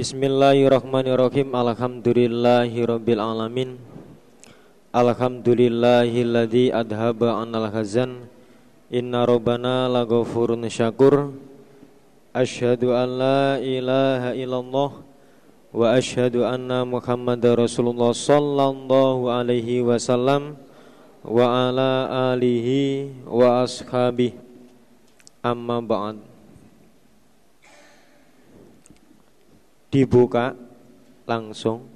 [0.00, 1.52] Bismillahirrahmanirrahim.
[1.52, 3.76] Alhamdulillahirabbil alamin.
[4.96, 8.24] Alhamdulillahilladzi adhaba anal hazan.
[8.88, 11.36] Inna rabbana laghafurun syakur.
[12.32, 15.04] Asyhadu an la ilaha illallah
[15.68, 20.56] Wa asyhadu anna Muhammadar Rasulullah sallallahu alaihi wasallam
[21.28, 24.32] Wa ala alihi wa ashabihi.
[25.44, 26.29] Amma ba'd
[29.90, 30.54] Dibuka
[31.26, 31.90] langsung.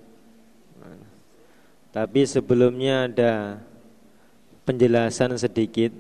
[1.95, 3.63] Tapi sebelumnya ada
[4.67, 5.95] penjelasan sedikit.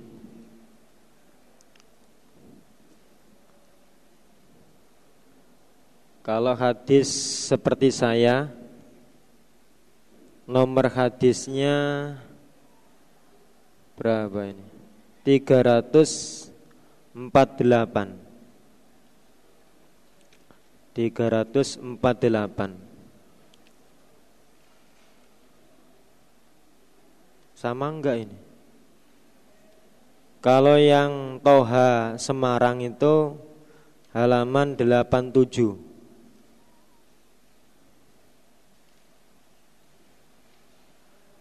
[6.25, 7.12] Kalau hadis
[7.53, 8.48] seperti saya
[10.48, 11.77] Nomor hadisnya
[13.95, 14.67] Berapa ini?
[15.25, 18.23] 348
[20.95, 21.98] 348
[27.55, 28.39] Sama enggak ini?
[30.45, 33.33] Kalau yang Toha Semarang itu
[34.12, 35.95] halaman 87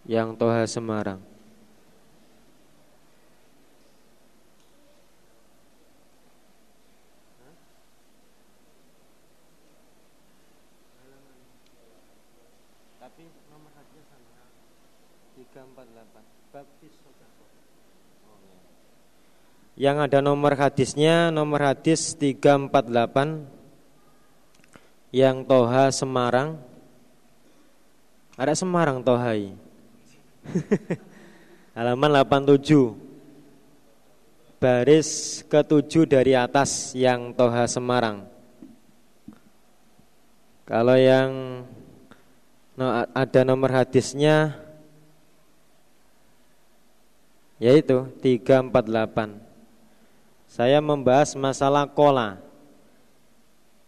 [0.07, 1.19] yang Toha Semarang.
[13.03, 14.47] Tapi nomor hadisnya sama
[15.35, 17.27] 348 baptis oh, ya.
[19.73, 23.49] Yang ada nomor hadisnya nomor hadis 348
[25.09, 26.61] yang Toha Semarang.
[28.37, 29.53] Ada Semarang Tohai.
[31.77, 32.93] Halaman 87
[34.61, 38.23] Baris ketujuh dari atas yang Toha Semarang
[40.63, 41.63] Kalau yang
[43.11, 44.55] ada nomor hadisnya
[47.59, 49.42] Yaitu 348
[50.53, 52.37] Saya membahas masalah kola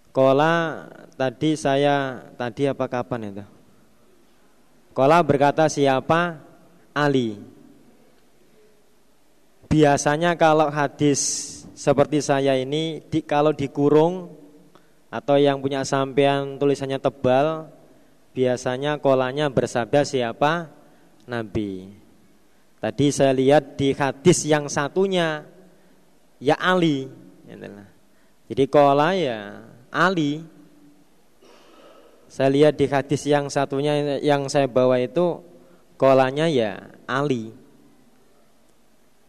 [0.09, 3.45] Kola tadi saya Tadi apa kapan itu
[4.97, 6.41] Kola berkata siapa
[6.95, 7.35] Ali.
[9.67, 11.19] Biasanya kalau hadis
[11.75, 14.31] seperti saya ini di, kalau dikurung
[15.11, 17.67] atau yang punya sampean tulisannya tebal,
[18.31, 20.71] biasanya kolanya bersabda siapa?
[21.27, 21.91] Nabi.
[22.79, 25.43] Tadi saya lihat di hadis yang satunya
[26.45, 27.09] ya Ali.
[28.45, 30.45] Jadi kola ya Ali.
[32.29, 35.41] Saya lihat di hadis yang satunya yang saya bawa itu
[35.97, 37.49] kolanya ya Ali.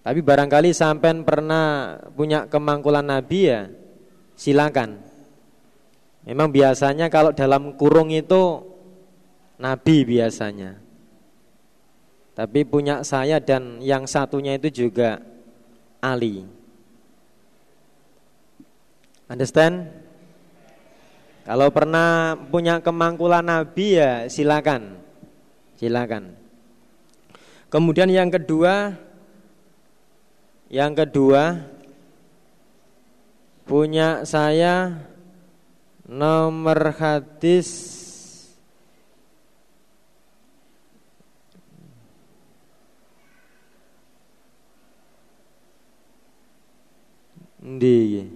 [0.04, 3.60] Tapi barangkali sampai pernah punya kemangkulan Nabi ya
[4.37, 5.00] silakan.
[6.27, 8.62] Memang biasanya kalau dalam kurung itu
[9.56, 10.78] Nabi biasanya.
[12.37, 15.25] Tapi punya saya dan yang satunya itu juga
[16.04, 16.55] Ali.
[19.26, 19.91] Understand?
[21.47, 24.98] Kalau pernah punya kemangkulan Nabi ya silakan.
[25.78, 26.47] Silakan.
[27.66, 28.94] Kemudian yang kedua
[30.70, 31.42] Yang kedua
[33.66, 35.03] Punya saya
[36.06, 37.69] Nomor hadis
[47.66, 48.31] Ndi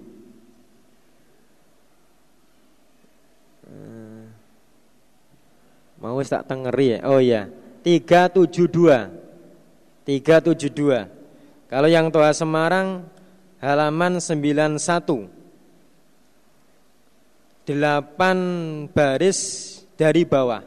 [6.00, 7.46] Mau tak tengeri ya Oh ya
[7.84, 9.20] 372
[10.18, 11.70] 372.
[11.70, 13.06] Kalau yang Toha Semarang
[13.62, 15.30] halaman 91.
[17.70, 19.38] 8 baris
[19.94, 20.66] dari bawah.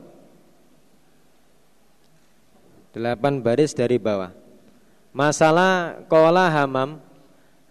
[2.95, 4.31] 8 baris dari bawah.
[5.11, 7.03] Masalah kola hamam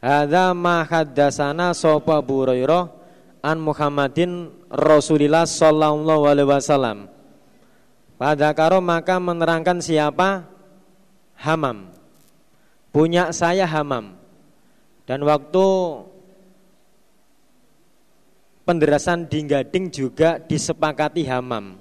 [0.03, 2.91] Hadza ma haddatsana sapa Burairah
[3.39, 7.07] an Muhammadin Rasulillah sallallahu alaihi wasallam.
[8.23, 10.47] Pada karo maka menerangkan siapa?
[11.43, 11.91] Hamam.
[12.95, 14.15] Punya saya Hamam.
[15.11, 15.67] Dan waktu
[18.63, 21.75] Penderasan di Gading juga disepakati Hamam.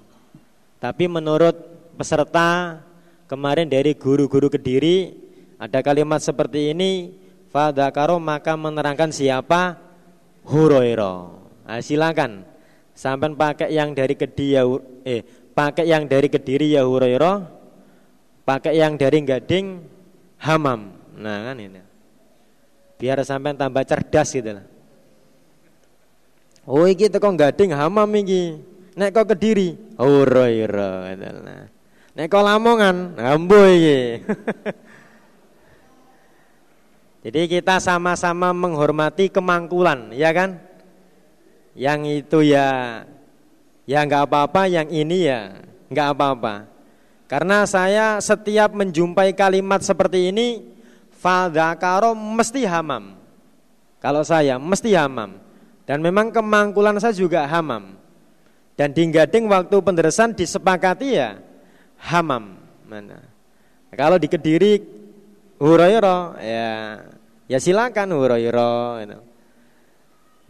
[0.82, 1.54] Tapi menurut
[1.94, 2.82] peserta
[3.30, 5.14] Kemarin dari guru-guru Kediri
[5.62, 7.14] Ada kalimat seperti ini
[7.54, 9.78] Fadakaro maka menerangkan siapa?
[10.50, 11.38] Huroiro
[11.70, 12.50] nah, Silakan.
[12.98, 14.58] Sampai pakai yang dari Kediri
[15.06, 17.44] eh pakai yang dari Kediri ya Huroiro
[18.44, 19.82] pakai yang dari gading
[20.42, 20.92] hamam.
[21.16, 21.82] Nah kan ini.
[22.98, 24.66] Biar sampai tambah cerdas gitu lah.
[26.70, 28.62] Oh iki kok gading hamam iki.
[28.92, 31.16] Nek kok Kediri, Hurairah.
[32.12, 34.20] Nek kok Lamongan, ambo iki.
[37.24, 40.60] Jadi kita sama-sama menghormati kemangkulan, ya kan?
[41.72, 43.00] Yang itu ya
[43.92, 45.60] ya nggak apa-apa, yang ini ya
[45.92, 46.72] nggak apa-apa.
[47.28, 50.64] Karena saya setiap menjumpai kalimat seperti ini,
[51.20, 53.20] fadakaro mesti hamam.
[54.00, 55.40] Kalau saya mesti hamam.
[55.84, 58.00] Dan memang kemangkulan saya juga hamam.
[58.80, 61.40] Dan di Gading waktu penderesan disepakati ya
[62.00, 62.56] hamam.
[62.88, 63.20] Mana?
[63.92, 64.80] Kalau di Kediri
[65.60, 66.72] Hurairah ya
[67.46, 69.20] ya silakan Hurairah gitu.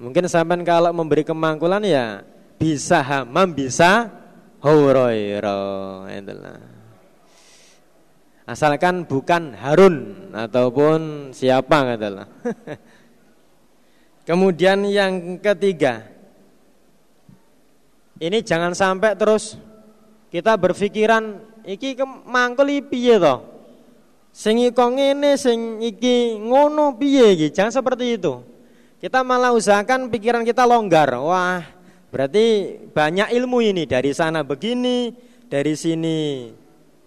[0.02, 2.26] Mungkin sampai kalau memberi kemangkulan ya
[2.62, 4.14] bisa hamam bisa
[4.62, 6.62] Hurairah itulah.
[8.46, 12.30] Asalkan bukan Harun ataupun siapa katalah.
[14.30, 16.06] Kemudian yang ketiga,
[18.22, 19.58] ini jangan sampai terus
[20.30, 21.98] kita berpikiran iki
[22.30, 23.42] mangkel piye to?
[24.30, 27.48] Sing iko ngene, sing iki ngono piye iki?
[27.50, 28.46] Jangan seperti itu.
[29.02, 31.18] Kita malah usahakan pikiran kita longgar.
[31.18, 31.66] Wah,
[32.12, 35.16] berarti banyak ilmu ini dari sana begini,
[35.48, 36.20] dari sini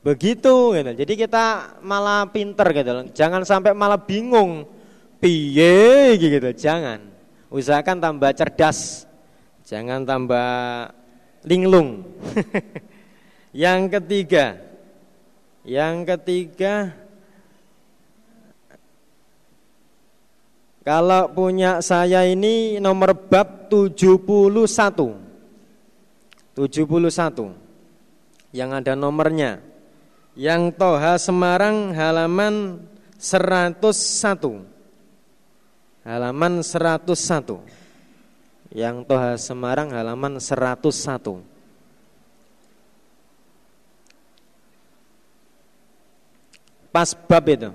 [0.05, 0.91] Begitu gitu.
[1.01, 3.09] Jadi kita malah pinter gitu.
[3.17, 4.69] Jangan sampai malah bingung.
[5.17, 6.53] Piye gitu.
[6.53, 7.01] Jangan.
[7.49, 9.09] Usahakan tambah cerdas.
[9.65, 10.93] Jangan tambah
[11.49, 12.05] linglung.
[13.65, 14.61] yang ketiga.
[15.65, 16.93] Yang ketiga
[20.85, 24.13] Kalau punya saya ini nomor bab 71
[26.53, 26.61] 71
[28.53, 29.65] Yang ada nomornya.
[30.37, 32.85] Yang Toha Semarang halaman
[33.17, 34.75] 101
[36.05, 37.65] halaman 101
[38.77, 41.41] yang Toha Semarang halaman 101
[46.93, 47.73] pas bab itu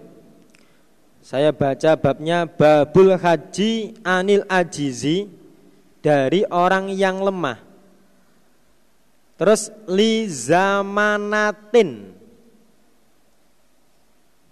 [1.30, 5.30] saya baca babnya babul haji anil ajizi
[6.02, 7.62] dari orang yang lemah
[9.38, 12.18] terus li zamanatin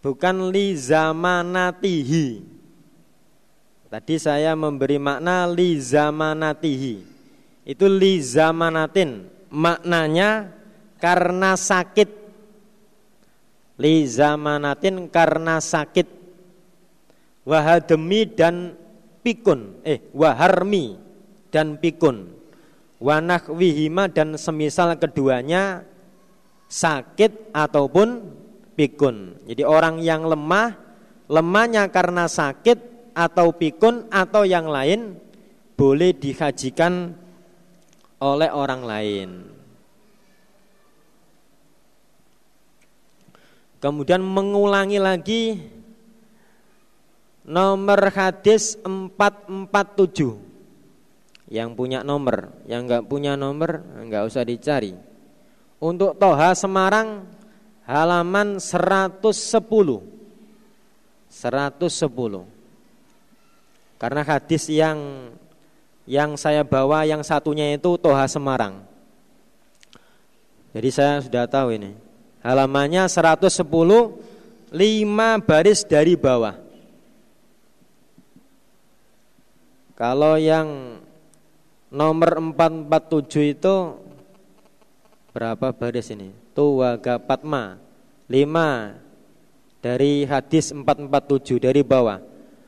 [0.08, 2.28] bukan li zamanatihi.
[3.88, 6.96] Tadi saya memberi makna li zamanatihi.
[7.68, 9.28] Itu li zamanatin.
[9.52, 10.52] Maknanya
[11.00, 12.10] karena sakit.
[13.80, 16.17] Li zamanatin karena sakit.
[17.48, 18.76] Wahademi dan
[19.24, 19.80] pikun.
[19.88, 21.00] Eh, waharmi
[21.48, 22.36] dan pikun.
[23.00, 25.88] Wanahwihima dan semisal keduanya
[26.68, 28.28] sakit ataupun
[28.76, 29.48] pikun.
[29.48, 30.76] Jadi orang yang lemah,
[31.32, 35.16] lemahnya karena sakit atau pikun atau yang lain
[35.80, 37.16] boleh dihajikan
[38.18, 39.30] oleh orang lain.
[43.78, 45.62] Kemudian mengulangi lagi
[47.48, 50.36] nomor hadis 447
[51.48, 54.92] yang punya nomor, yang enggak punya nomor enggak usah dicari.
[55.80, 57.24] Untuk Toha Semarang
[57.88, 59.24] halaman 110
[61.32, 62.44] 110
[63.96, 65.32] karena hadis yang
[66.04, 68.84] yang saya bawa yang satunya itu Toha Semarang.
[70.76, 71.96] Jadi saya sudah tahu ini.
[72.44, 73.48] Halamannya 110
[74.68, 76.67] lima baris dari bawah
[79.98, 81.02] kalau yang
[81.90, 83.76] nomor 447 itu
[85.34, 86.30] berapa baris ini?
[86.54, 87.82] Tuwaga Patma.
[88.30, 88.94] Lima
[89.82, 92.22] dari hadis 447 dari bawah.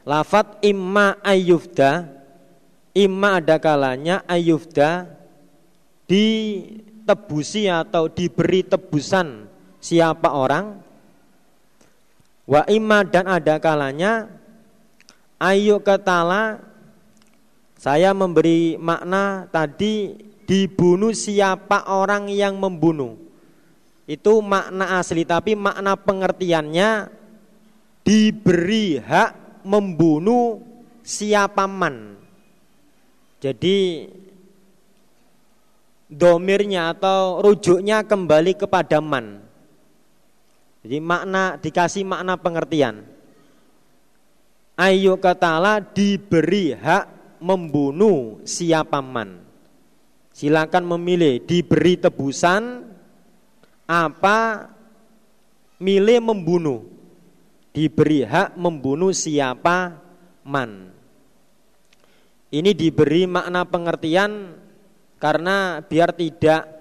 [0.10, 2.10] Lafat imma ayyufda
[2.98, 5.06] imma ada kalanya ayyufda
[6.10, 9.46] ditebusi atau diberi tebusan
[9.78, 10.82] siapa orang.
[12.50, 14.34] Wa imma dan ada kalanya
[15.38, 16.69] ayu ketala
[17.80, 20.12] saya memberi makna tadi
[20.44, 23.16] dibunuh siapa orang yang membunuh
[24.10, 27.14] itu makna asli tapi makna pengertiannya
[28.02, 30.58] diberi hak membunuh
[31.06, 32.18] siapa man.
[33.38, 34.10] Jadi
[36.10, 39.46] domirnya atau rujuknya kembali kepada man.
[40.82, 43.06] Jadi makna dikasih makna pengertian.
[44.74, 49.44] Ayo katala diberi hak membunuh siapa man.
[50.32, 52.88] Silakan memilih diberi tebusan
[53.90, 54.70] apa
[55.82, 56.86] milih membunuh
[57.74, 59.98] diberi hak membunuh siapa
[60.46, 60.94] man
[62.50, 64.58] ini diberi makna pengertian
[65.20, 66.80] Karena biar tidak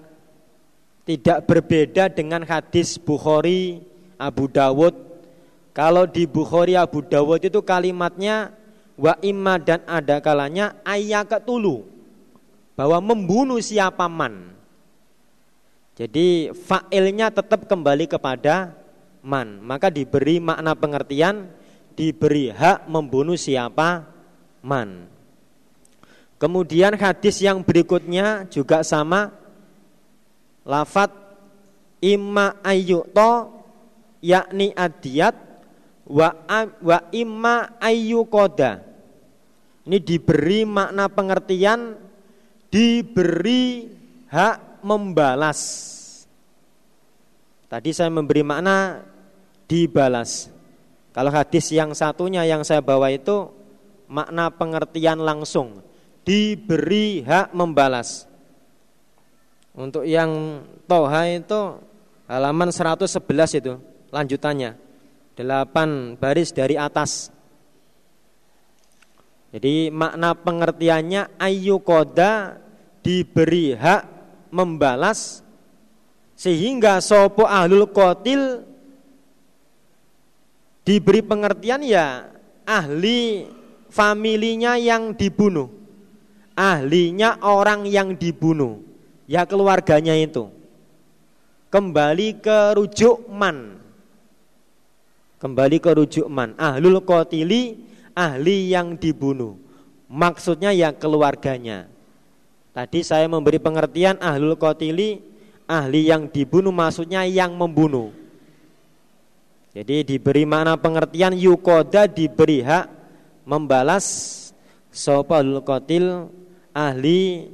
[1.03, 3.83] tidak berbeda dengan hadis Bukhari,
[4.15, 4.95] Abu Dawud.
[5.75, 8.55] Kalau di Bukhari, Abu Dawud itu kalimatnya
[8.99, 11.87] wa imma dan ada kalanya ayakatulu
[12.75, 14.51] bahwa membunuh siapa man.
[15.95, 18.75] Jadi fa'ilnya tetap kembali kepada
[19.23, 19.63] man.
[19.63, 21.47] Maka diberi makna pengertian
[21.95, 24.07] diberi hak membunuh siapa
[24.63, 25.07] man.
[26.39, 29.35] Kemudian hadis yang berikutnya juga sama
[30.63, 31.11] lafat
[31.99, 33.59] imma ayyuto
[34.23, 35.35] yakni adiyat
[36.07, 36.31] wa
[36.79, 38.88] wa imma ayyukoda.
[39.89, 41.97] Ini diberi makna pengertian
[42.69, 43.89] diberi
[44.29, 45.57] hak membalas.
[47.65, 49.01] Tadi saya memberi makna
[49.65, 50.53] dibalas.
[51.09, 53.49] Kalau hadis yang satunya yang saya bawa itu
[54.05, 55.81] makna pengertian langsung
[56.21, 58.29] diberi hak membalas.
[59.73, 61.81] Untuk yang Toha itu
[62.29, 63.73] halaman 111 itu
[64.13, 64.77] lanjutannya.
[65.33, 67.33] 8 baris dari atas.
[69.49, 72.61] Jadi makna pengertiannya ayu koda
[73.01, 74.05] diberi hak
[74.53, 75.41] membalas
[76.37, 78.61] sehingga sopo ahlul kotil
[80.85, 82.29] diberi pengertian ya
[82.63, 83.49] ahli
[83.89, 85.79] familinya yang dibunuh
[86.59, 88.83] ahlinya orang yang dibunuh,
[89.23, 90.51] ya keluarganya itu.
[91.71, 93.79] Kembali ke rujuk man.
[95.39, 96.51] Kembali ke rujuk man.
[96.59, 97.79] Ahlul kotili,
[98.19, 99.55] ahli yang dibunuh.
[100.11, 101.87] Maksudnya ya keluarganya.
[102.75, 105.23] Tadi saya memberi pengertian ahlul kotili,
[105.63, 108.11] ahli yang dibunuh maksudnya yang membunuh.
[109.71, 112.89] Jadi diberi mana pengertian yukoda diberi hak
[113.45, 114.05] membalas
[114.89, 116.27] sopalul kotil
[116.73, 117.53] ahli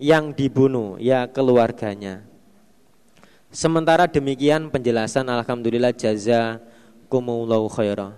[0.00, 2.24] yang dibunuh, ya keluarganya.
[3.52, 6.62] Sementara demikian penjelasan Alhamdulillah jaza
[7.12, 8.16] kumullahu khairah.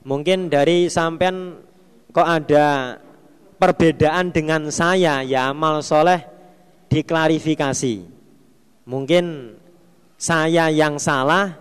[0.00, 1.60] Mungkin dari sampean
[2.10, 2.96] kok ada
[3.60, 6.24] perbedaan dengan saya ya amal soleh
[6.88, 8.08] diklarifikasi.
[8.88, 9.54] Mungkin
[10.16, 11.60] saya yang salah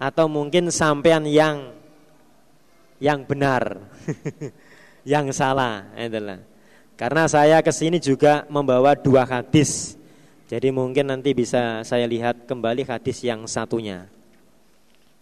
[0.00, 1.76] atau mungkin sampean yang
[2.98, 3.84] yang benar,
[5.04, 6.40] yang salah, itulah.
[6.94, 9.98] Karena saya ke sini juga membawa dua hadis.
[10.48, 14.06] Jadi mungkin nanti bisa saya lihat kembali hadis yang satunya.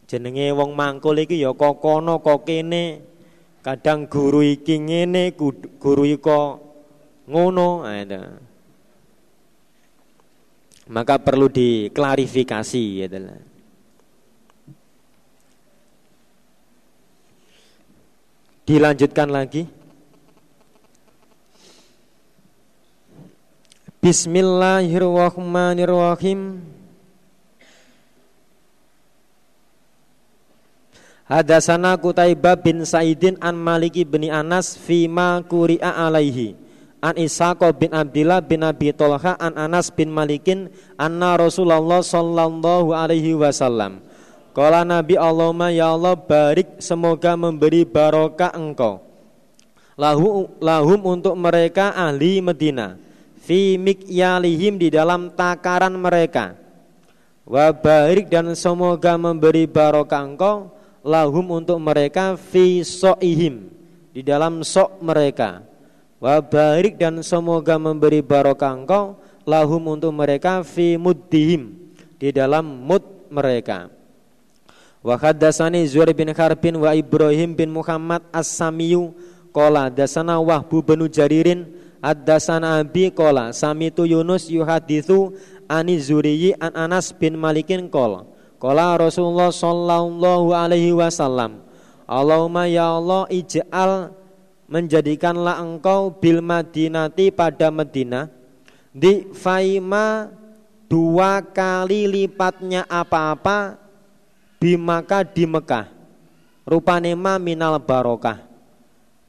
[0.09, 3.01] Jenenge wong mangkul iki ya kok kono kok kene.
[3.63, 5.31] Kadang guru iki ngene,
[5.79, 6.39] guru iki
[7.31, 7.87] ngono.
[7.87, 8.03] Nah,
[10.93, 13.07] Maka perlu diklarifikasi ya
[18.67, 19.63] Dilanjutkan lagi.
[24.03, 26.72] Bismillahirrahmanirrahim.
[31.33, 36.53] Hadasana Kutaibah bin Saidin an Maliki bin Anas fima kuri'a alaihi.
[37.01, 40.69] An Ishaq bin Abdillah bin Abi Tolha an Anas bin Malikin
[41.01, 44.05] anna Rasulullah sallallahu alaihi wasallam.
[44.53, 49.01] Kala Nabi Allahumma ya Allah barik semoga memberi barokah engkau.
[49.97, 53.01] Lahu, lahum untuk mereka ahli Medina.
[53.41, 56.61] Fi mikyalihim di dalam takaran mereka.
[57.49, 63.69] Wa barik dan semoga memberi barokah engkau lahum untuk mereka fi so'ihim
[64.15, 65.67] di dalam sok mereka.
[66.23, 71.75] Wa barik dan semoga memberi barokah engkau lahum untuk mereka fi muddihim
[72.17, 73.91] di dalam mud mereka.
[75.03, 79.11] Wa haddatsani Zuhair bin Harbin wa Ibrahim bin Muhammad As-Samiyu
[79.51, 81.67] qala dasana Wahbu bin Jaririn
[82.03, 85.39] Ad-dasana abi kola Samitu Yunus yuhadithu
[85.71, 88.27] Ani Zuriyi an Anas bin Malikin kol
[88.63, 91.67] Kola Rasulullah sallallahu alaihi wasallam
[92.07, 94.15] Allahumma ya Allah ij'al
[94.71, 98.31] Menjadikanlah engkau bil madinati pada Medina
[98.95, 100.31] Di faima
[100.87, 103.83] Dua kali lipatnya apa-apa
[104.63, 105.91] Bimaka di Mekah.
[106.63, 108.39] Rupanema minal barokah.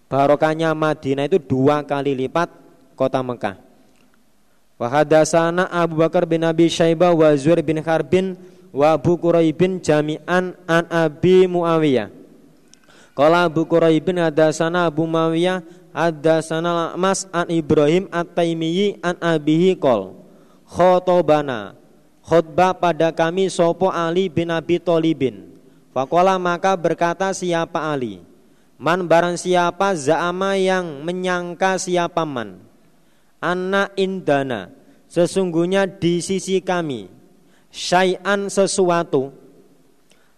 [0.05, 2.53] Barokahnya Madinah itu dua kali lipat
[2.93, 3.57] kota Mekah.
[4.77, 8.37] Wa hadatsana Abu Bakar bin Abi Syaibah wa Zuhair bin Harbin
[8.73, 12.09] wa Abu Quraibin jami'an an Abi Muawiyah.
[13.13, 15.61] Qala Abu Quraibin hadatsana Abu Muawiyah
[15.93, 20.17] hadatsana Mas an Ibrahim at-Taimiyyi an abihi qol
[20.65, 21.77] khotobana
[22.25, 25.53] khutbah pada kami sopo Ali bin Abi Thalibin.
[25.93, 28.17] Fakola maka berkata siapa Ali
[28.81, 32.57] Man barang siapa za'ama yang menyangka siapa man
[33.37, 34.73] anna indana
[35.05, 37.12] sesungguhnya di sisi kami
[37.73, 39.33] syai'an sesuatu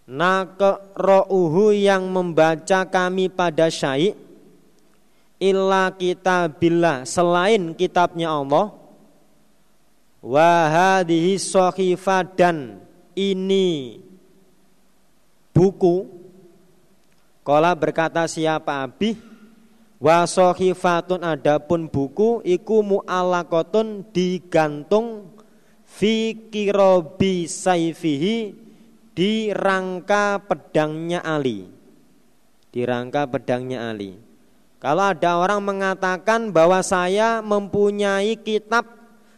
[0.08, 4.16] nakro'uhu yang membaca kami pada syai'
[5.42, 8.72] illa kitabillah selain kitabnya Allah.
[10.26, 11.38] Wahadihi
[12.34, 12.82] dan
[13.14, 14.02] ini
[15.54, 16.10] buku.
[17.46, 19.14] Kala berkata siapa abi
[20.02, 25.35] wa sohifatun adapun buku iku mu'alakotun digantung
[25.96, 28.52] fi kirobi saifihi
[29.16, 31.72] di rangka pedangnya Ali.
[32.68, 34.20] Di rangka pedangnya Ali.
[34.84, 38.84] Kalau ada orang mengatakan bahwa saya mempunyai kitab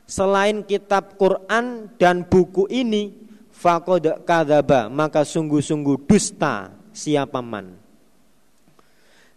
[0.10, 3.14] selain kitab Quran dan buku ini
[3.54, 7.78] faqad kadzaba maka sungguh-sungguh dusta siapa man.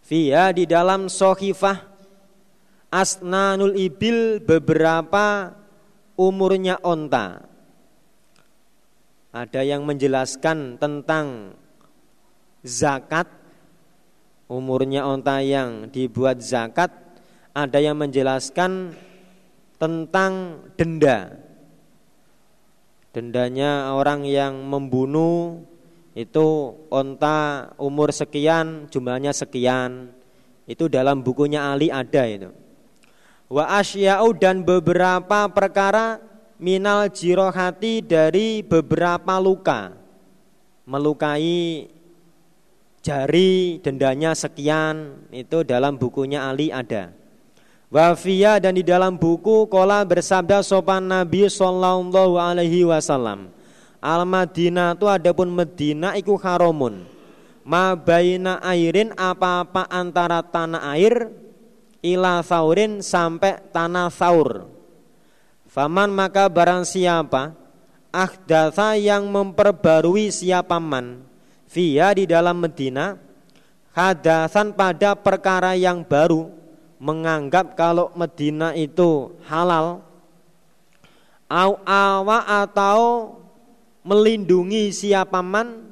[0.09, 1.85] Via di dalam sohifah
[2.91, 5.60] asnanul ibil beberapa
[6.21, 7.41] umurnya onta.
[9.33, 11.57] Ada yang menjelaskan tentang
[12.61, 13.25] zakat
[14.45, 16.93] umurnya onta yang dibuat zakat.
[17.57, 18.93] Ada yang menjelaskan
[19.81, 21.41] tentang denda.
[23.11, 25.67] Dendanya orang yang membunuh
[26.15, 30.11] itu onta umur sekian jumlahnya sekian
[30.67, 32.51] itu dalam bukunya Ali ada itu
[33.51, 36.23] wa asya'u dan beberapa perkara
[36.55, 39.91] minal jirohati dari beberapa luka
[40.87, 41.91] melukai
[43.03, 47.11] jari dendanya sekian itu dalam bukunya Ali ada
[47.91, 53.51] wafia dan di dalam buku kola bersabda sopan Nabi Sallallahu Alaihi Wasallam
[54.01, 57.05] Al Madinah itu adapun Medina iku haramun.
[57.61, 61.29] Ma baina airin apa-apa antara tanah air
[62.01, 64.67] ila saurin sampai tanah saur.
[65.71, 67.55] Faman maka barang siapa
[68.11, 71.23] ahdasa yang memperbarui siapa man
[71.71, 73.15] via di dalam Medina
[73.95, 76.51] hadasan pada perkara yang baru
[76.99, 80.03] menganggap kalau Medina itu halal
[81.47, 82.99] au awa atau
[84.03, 85.91] melindungi siapaman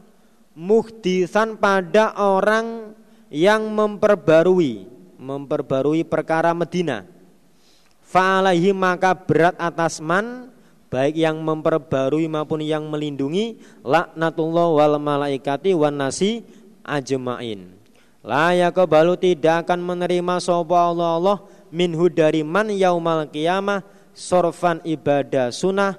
[0.60, 2.92] muhdisan pada orang
[3.32, 7.04] yang memperbarui memperbarui perkara Medina.
[8.08, 10.50] Fa'alaihi maka berat atas man
[10.90, 16.42] baik yang memperbarui maupun yang melindungi laknatullah wal malaikati wan nasi
[16.82, 17.70] ajmain.
[18.26, 21.38] La yaqbalu tidak akan menerima sapa Allah Allah
[21.70, 25.96] minhu dari man yaumal qiyamah sorfan ibadah sunnah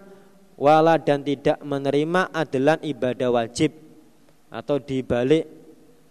[0.61, 3.72] wala dan tidak menerima adalah ibadah wajib.
[4.50, 5.46] Atau dibalik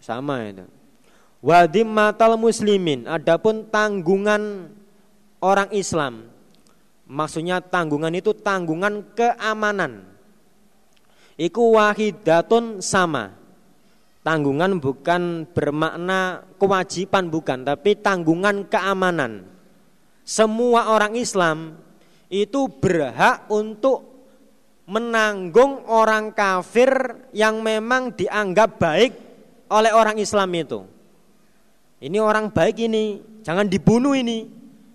[0.00, 0.79] sama itu.
[1.40, 4.68] Wadim matal muslimin, adapun tanggungan
[5.40, 6.28] orang Islam.
[7.08, 10.04] Maksudnya tanggungan itu tanggungan keamanan.
[11.40, 13.32] Iku wahidatun sama.
[14.20, 19.48] Tanggungan bukan bermakna kewajiban bukan, tapi tanggungan keamanan.
[20.28, 21.80] Semua orang Islam
[22.28, 24.04] itu berhak untuk
[24.84, 26.92] menanggung orang kafir
[27.32, 29.12] yang memang dianggap baik
[29.72, 30.99] oleh orang Islam itu.
[32.00, 34.48] Ini orang baik ini, jangan dibunuh ini.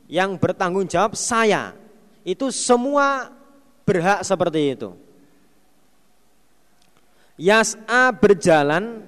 [0.09, 1.77] Yang bertanggung jawab saya.
[2.25, 3.29] Itu semua
[3.85, 4.89] berhak seperti itu.
[7.37, 9.05] Yas'a berjalan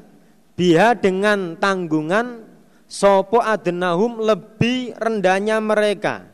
[0.53, 2.45] biha dengan tanggungan
[2.85, 6.29] sopo adenahum lebih rendahnya mereka.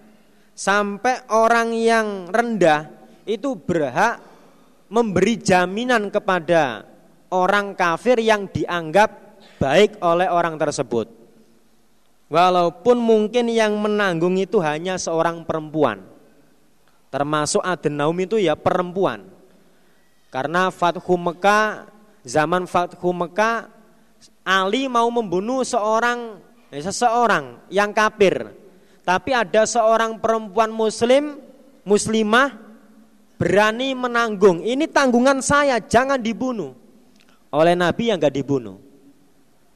[0.54, 2.92] Sampai orang yang rendah
[3.26, 4.22] itu berhak
[4.92, 6.86] memberi jaminan kepada
[7.34, 11.23] orang kafir yang dianggap baik oleh orang tersebut.
[12.34, 16.02] Walaupun mungkin yang menanggung itu hanya seorang perempuan.
[17.14, 19.30] Termasuk Adenaum itu ya perempuan.
[20.34, 21.94] Karena Fathu Mekah,
[22.26, 23.70] zaman Fathu Mekah,
[24.42, 26.42] Ali mau membunuh seorang
[26.74, 28.50] eh, seseorang yang kafir.
[29.06, 31.38] Tapi ada seorang perempuan muslim,
[31.86, 32.58] muslimah
[33.38, 34.66] berani menanggung.
[34.66, 36.74] Ini tanggungan saya, jangan dibunuh.
[37.54, 38.82] Oleh Nabi yang gak dibunuh.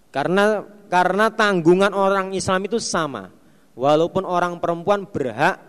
[0.09, 3.31] Karena karena tanggungan orang Islam itu sama.
[3.77, 5.61] Walaupun orang perempuan berhak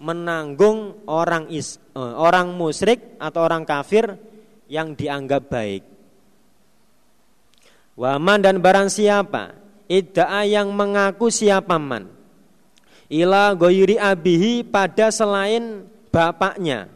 [0.00, 4.16] menanggung orang is, eh, orang musyrik atau orang kafir
[4.66, 5.82] yang dianggap baik.
[7.94, 9.54] Waman dan barang siapa?
[9.86, 12.10] Idda'a yang mengaku siapa man?
[13.12, 16.88] Ila goyuri abihi pada selain bapaknya.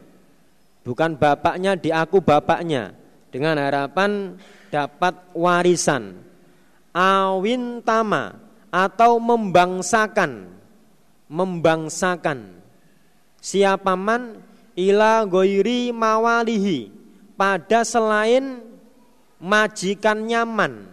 [0.83, 2.97] Bukan bapaknya diaku bapaknya.
[3.29, 4.41] Dengan harapan
[4.73, 6.28] dapat warisan
[6.99, 8.35] awin tama
[8.67, 10.51] atau membangsakan.
[11.31, 12.59] Membangsakan.
[13.39, 14.43] Siapa man?
[14.75, 16.91] Ila goiri mawalihi.
[17.39, 18.59] Pada selain
[19.39, 20.91] majikan nyaman.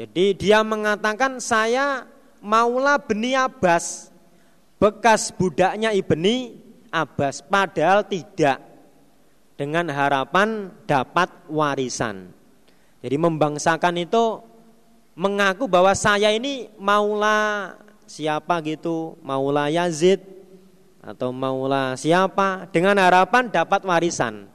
[0.00, 2.08] Jadi dia mengatakan saya
[2.40, 4.08] maulah Beni Abbas.
[4.80, 6.56] Bekas budaknya Ibni
[6.88, 8.64] Abbas padahal tidak.
[9.60, 12.39] Dengan harapan dapat warisan.
[13.00, 14.44] Jadi membangsakan itu
[15.16, 20.20] mengaku bahwa saya ini maulah siapa gitu, maulah Yazid
[21.00, 24.48] atau maulah siapa dengan harapan dapat warisan.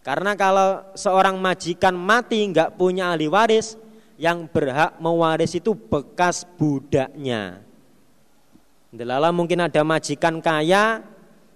[0.00, 3.76] Karena kalau seorang majikan mati nggak punya ahli waris,
[4.16, 7.60] yang berhak mewaris itu bekas budaknya.
[8.88, 11.04] Delala mungkin ada majikan kaya,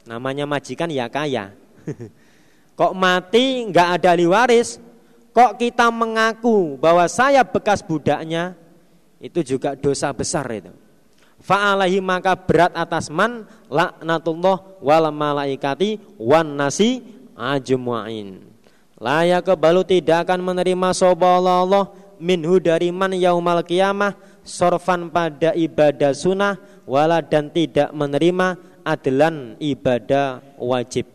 [0.05, 1.57] namanya majikan ya kaya.
[2.79, 4.77] Kok mati nggak ada ahli waris,
[5.33, 8.55] kok kita mengaku bahwa saya bekas budaknya,
[9.19, 10.73] itu juga dosa besar itu.
[11.43, 17.03] Fa'alahi maka berat atas man laknatullah wal malaikati wan nasi
[17.35, 18.47] ajmu'in.
[19.03, 21.91] Layak kebalu tidak akan menerima Allah
[22.23, 24.15] minhu dari man yaumal kiamah
[24.47, 26.55] sorfan pada ibadah sunnah
[26.87, 28.55] wala dan tidak menerima
[28.87, 31.11] adalan ibadah wajib.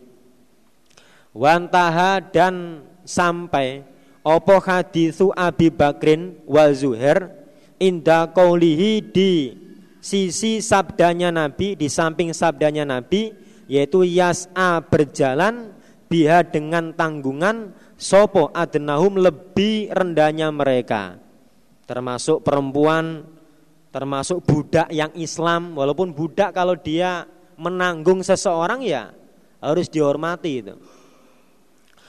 [1.32, 3.84] Wantaha dan sampai
[4.28, 7.32] opo hadisu Abi Bakrin wa Zuhair?
[7.80, 9.56] Inda kaulihi di
[10.04, 13.32] sisi sabdanya Nabi di samping sabdanya Nabi
[13.70, 15.72] yaitu yas'a berjalan
[16.10, 21.16] biha dengan tanggungan sopo adnahum lebih rendahnya mereka.
[21.88, 23.24] Termasuk perempuan
[23.88, 25.72] termasuk budak yang Islam.
[25.78, 27.24] Walaupun budak kalau dia
[27.56, 29.14] menanggung seseorang ya
[29.62, 30.74] harus dihormati itu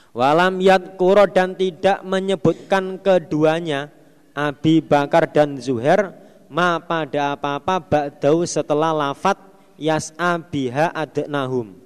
[0.10, 0.58] Walam
[0.98, 3.93] kuro dan tidak menyebutkan keduanya
[4.34, 6.15] Abi Bakar dan Zuhair
[6.50, 9.38] ma pada apa-apa ba'dau setelah lafat
[9.78, 11.78] yas'a biha adnahum.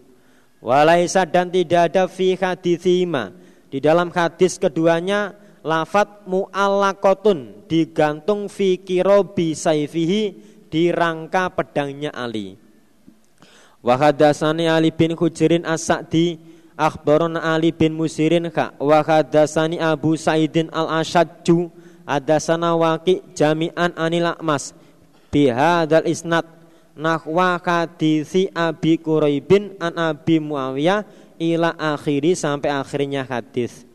[0.63, 3.35] Walaisa dan tidak ada fi hadithima.
[3.67, 10.23] Di dalam hadis keduanya lafat mu'allakotun digantung fi kirobi saifihi
[10.71, 12.55] di rangka pedangnya Ali.
[13.83, 21.69] Wahadasani Ali bin Hujirin as-Sa'di akhbarana Ali bin Musirin ka wa hadatsani Abu Saidin al-Ashadju
[22.03, 24.73] hadasana Waqi jami'an anil A'mas
[25.29, 26.45] bi hadzal isnad
[26.93, 31.05] nahwa hadisi Abi Quraibin an Abi Muawiyah
[31.41, 33.85] ila akhiri sampai akhirnya hadis.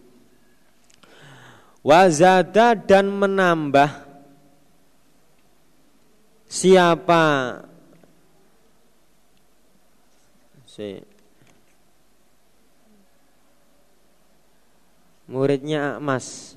[1.82, 3.88] Wazada dan menambah
[6.50, 7.24] siapa
[10.66, 11.00] si
[15.28, 16.56] muridnya Mas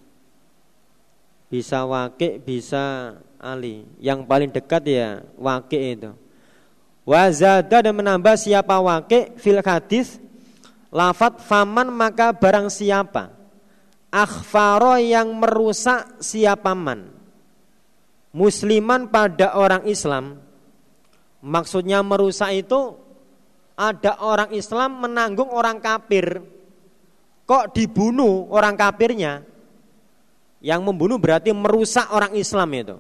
[1.51, 3.83] bisa wakil bisa Ali.
[3.99, 6.11] Yang paling dekat ya wakil itu.
[7.03, 10.17] Wazada dan menambah siapa wakil fil hadis
[10.89, 13.35] lafat faman maka barang siapa.
[14.11, 17.11] Akhfaro yang merusak siapa man.
[18.31, 20.39] Musliman pada orang Islam
[21.43, 22.95] maksudnya merusak itu
[23.75, 26.45] ada orang Islam menanggung orang kafir
[27.51, 29.43] Kok dibunuh orang kafirnya?
[30.63, 32.95] Yang membunuh berarti merusak orang Islam itu.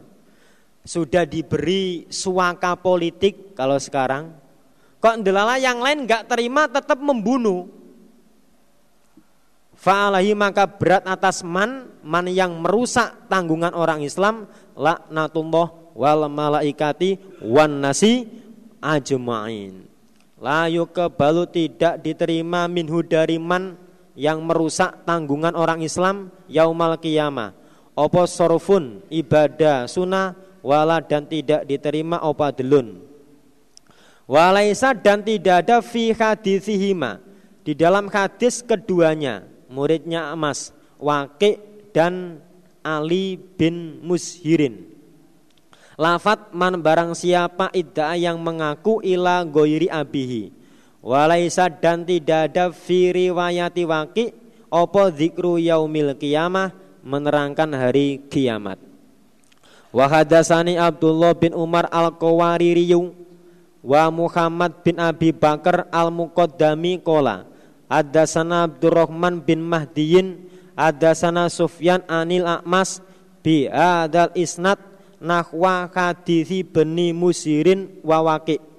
[0.83, 4.35] Sudah diberi suaka politik kalau sekarang.
[4.99, 7.71] Kok ndelala yang lain nggak terima tetap membunuh.
[9.79, 17.81] Fa'alahi maka berat atas man Man yang merusak tanggungan orang Islam Laknatullah wal malaikati wan
[17.81, 18.29] nasi
[18.77, 19.85] ajma'in
[20.41, 23.77] La yukabalu tidak diterima minhu dari man
[24.21, 27.57] yang merusak tanggungan orang Islam yaumal qiyamah.
[27.97, 33.01] Opo sorfun ibadah sunnah wala dan tidak diterima opa delun.
[34.29, 37.17] Walaisa dan tidak ada fi hadithihima
[37.65, 40.69] di dalam hadis keduanya muridnya Mas
[41.01, 41.57] Waqi
[41.89, 42.39] dan
[42.85, 44.85] Ali bin Mushirin.
[45.97, 50.60] Lafat man barang siapa idda yang mengaku ila goiri abihi
[51.01, 54.25] Walaisa dan tidak ada fi riwayati waki
[54.69, 58.77] opo zikru yaumil kiamah menerangkan hari kiamat.
[59.91, 63.11] Wahadasani Abdullah bin Umar al-Qawaririyu
[63.83, 67.49] wa Muhammad bin Abi Bakar al-Muqaddami kola
[67.91, 70.47] Hadasana Abdurrahman bin Mahdiyin
[70.79, 73.03] Hadasana Sufyan anil A'mas
[73.43, 74.79] bi adal isnad
[75.19, 78.70] nahwa hadithi beni musirin wa waki'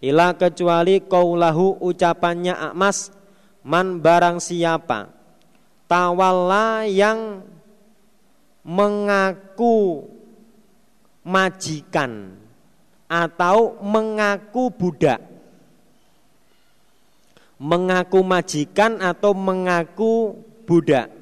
[0.00, 3.12] Ila kecuali kaulahu ucapannya Akmas
[3.60, 5.12] Man barang siapa
[5.84, 7.44] Tawalla yang
[8.64, 10.08] mengaku
[11.24, 12.32] majikan
[13.04, 15.30] Atau mengaku budak
[17.60, 21.12] mengaku majikan atau mengaku budak.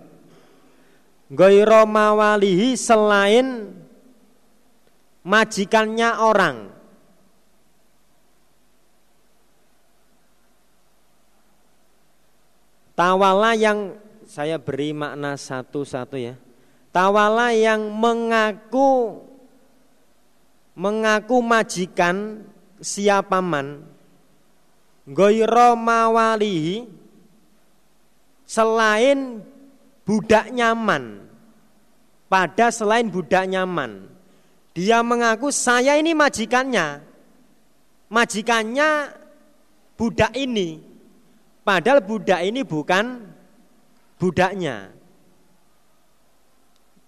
[1.29, 3.75] Goiro mawalihi selain
[5.27, 6.78] majikannya orang.
[12.99, 13.95] Tawala yang
[14.27, 16.35] saya beri makna satu-satu ya.
[16.91, 19.23] Tawala yang mengaku
[20.75, 22.43] mengaku majikan
[22.83, 23.87] siapa man?
[25.07, 26.91] Goiro mawalihi
[28.43, 29.47] selain
[30.03, 31.23] budak nyaman
[32.27, 34.11] pada selain budak nyaman
[34.79, 37.03] dia mengaku saya ini majikannya.
[38.09, 39.11] Majikannya
[39.99, 40.88] budak ini
[41.69, 43.29] padahal budak ini bukan
[44.17, 44.97] budaknya.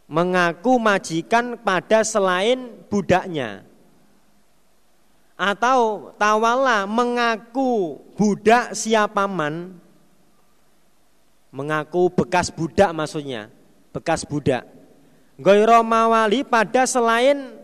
[0.05, 3.65] Mengaku majikan pada selain budaknya.
[5.41, 9.81] Atau tawala mengaku budak siapaman
[11.49, 13.49] mengaku bekas budak maksudnya
[13.97, 14.69] bekas budak.
[15.41, 17.57] Goiro mawali pada selain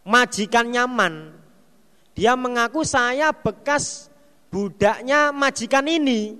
[0.00, 1.36] majikan nyaman
[2.16, 4.07] dia mengaku saya bekas
[4.48, 6.36] budaknya majikan ini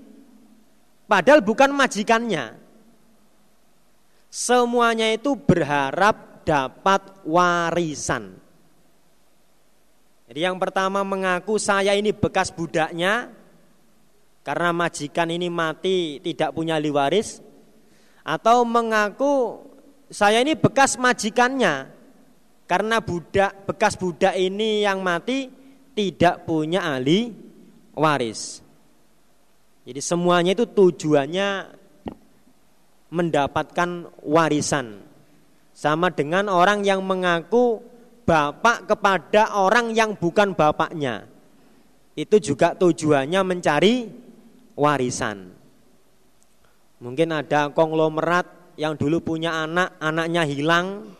[1.05, 2.59] padahal bukan majikannya
[4.29, 8.37] Semuanya itu berharap dapat warisan.
[10.29, 13.33] Jadi yang pertama mengaku saya ini bekas budaknya
[14.45, 17.41] karena majikan ini mati tidak punya liwaris
[18.21, 19.65] atau mengaku
[20.13, 21.89] saya ini bekas majikannya
[22.69, 25.49] karena budak bekas budak ini yang mati
[25.97, 27.33] tidak punya ahli
[27.99, 28.63] waris.
[29.83, 31.75] Jadi semuanya itu tujuannya
[33.11, 35.03] mendapatkan warisan.
[35.75, 37.83] Sama dengan orang yang mengaku
[38.23, 41.27] bapak kepada orang yang bukan bapaknya.
[42.15, 44.07] Itu juga tujuannya mencari
[44.75, 45.49] warisan.
[46.99, 51.15] Mungkin ada konglomerat yang dulu punya anak, anaknya hilang,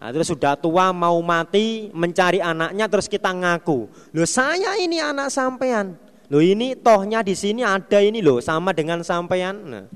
[0.00, 5.28] nah, terus sudah tua mau mati, mencari anaknya terus kita ngaku, loh saya ini anak
[5.28, 5.96] sampean,
[6.28, 9.56] loh ini tohnya di sini ada ini loh sama dengan sampean.
[9.64, 9.86] Nah,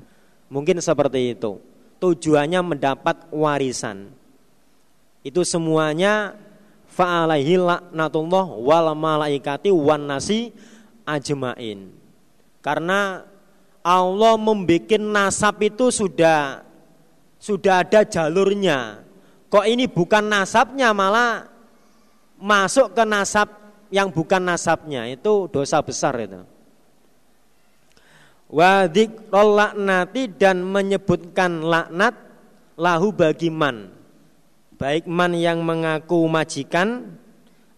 [0.53, 1.57] Mungkin seperti itu.
[1.97, 4.13] Tujuannya mendapat warisan.
[5.25, 6.37] Itu semuanya
[6.93, 10.53] fa'alaihi laknatullah wal malaikati wan nasi
[11.09, 11.89] ajmain.
[12.61, 13.25] Karena
[13.81, 16.61] Allah membuat nasab itu sudah
[17.41, 19.01] sudah ada jalurnya.
[19.49, 21.49] Kok ini bukan nasabnya malah
[22.37, 23.47] masuk ke nasab
[23.93, 26.41] yang bukan nasabnya itu dosa besar itu
[28.49, 32.17] wa dzikrul laknati dan menyebutkan laknat
[32.73, 33.93] lahu bagi man
[34.81, 37.13] baik man yang mengaku majikan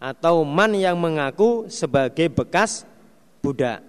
[0.00, 2.88] atau man yang mengaku sebagai bekas
[3.44, 3.84] budak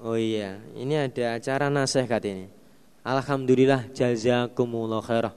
[0.00, 2.48] Oh iya, ini ada acara nasihat ini.
[3.04, 5.36] Alhamdulillah jazakumullah khairah.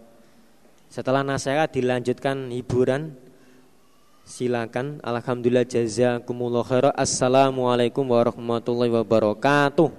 [0.87, 3.11] Setelah nasihat dilanjutkan hiburan
[4.23, 5.03] Silakan.
[5.03, 6.95] Alhamdulillah jazakumullah khairah.
[6.95, 9.91] Assalamualaikum warahmatullahi wabarakatuh.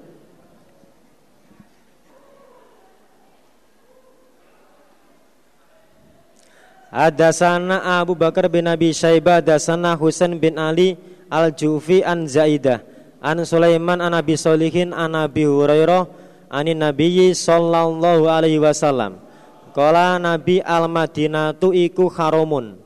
[6.95, 10.95] Hadasana Abu Bakar bin Abi Syaibah Hadasana Husain bin Ali
[11.27, 12.87] Al-Jufi an Zaidah
[13.19, 16.07] An Sulaiman an Abi Solihin an Abi Hurairah
[16.55, 19.19] Anin Nabiyyi sallallahu alaihi wasallam
[19.75, 22.84] Kala Nabi al-Madinatu iku harumun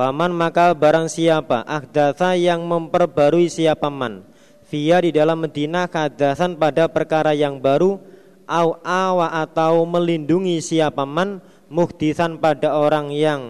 [0.00, 4.24] Faman maka barang siapa ahdatha yang memperbarui siapa man
[4.72, 8.00] Via di dalam Medina kadasan pada perkara yang baru
[8.48, 13.44] Au awa atau melindungi siapa man Muhdisan pada orang yang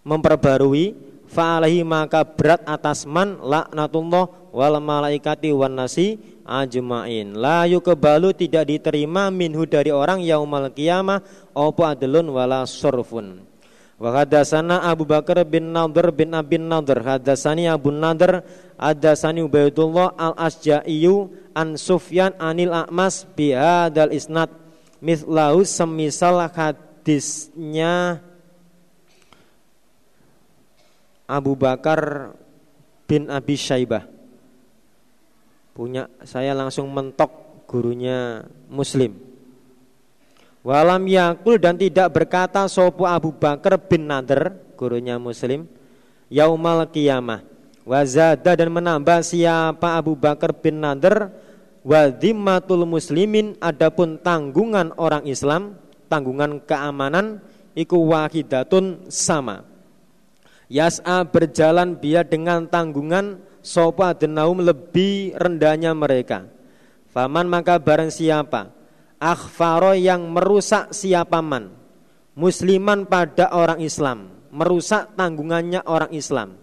[0.00, 0.96] memperbarui
[1.28, 6.16] Fa'alahi maka berat atas man laknatullah wal malaikati wan nasi
[6.48, 7.36] ajmain.
[7.36, 11.20] La yukebalu tidak diterima minhu dari orang yaumal qiyamah
[11.52, 13.47] Opo adlun wala surfun
[13.98, 18.46] Wa hadatsana Abu Bakar bin Nadir bin Abi Nadir hadatsani Abu Nadir
[18.78, 24.54] hadatsani Ubaidullah al-Asja'iyu an Sufyan anil A'mas bi hadzal isnad
[25.02, 28.22] mithlahu semisal hadisnya
[31.26, 32.32] Abu Bakar
[33.10, 34.06] bin Abi Syaibah.
[35.74, 39.27] Punya saya langsung mentok gurunya Muslim
[40.68, 45.64] Walam yakul dan tidak berkata sopu Abu Bakar bin Nader gurunya Muslim
[46.28, 47.40] yaumal kiamah
[47.88, 51.32] wazada dan menambah siapa Abu Bakar bin Nader
[51.80, 55.80] wadhimatul muslimin adapun tanggungan orang Islam
[56.12, 57.40] tanggungan keamanan
[57.72, 59.64] iku wahidatun sama
[60.68, 66.44] Yas'a berjalan biar dengan tanggungan sopa denaum lebih rendahnya mereka.
[67.08, 68.76] Faman maka barang siapa
[69.18, 71.78] akhfaro yang merusak siapa man
[72.38, 76.54] musliman pada orang Islam, merusak tanggungannya orang Islam.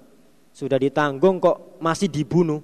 [0.55, 2.63] Sudah ditanggung kok masih dibunuh.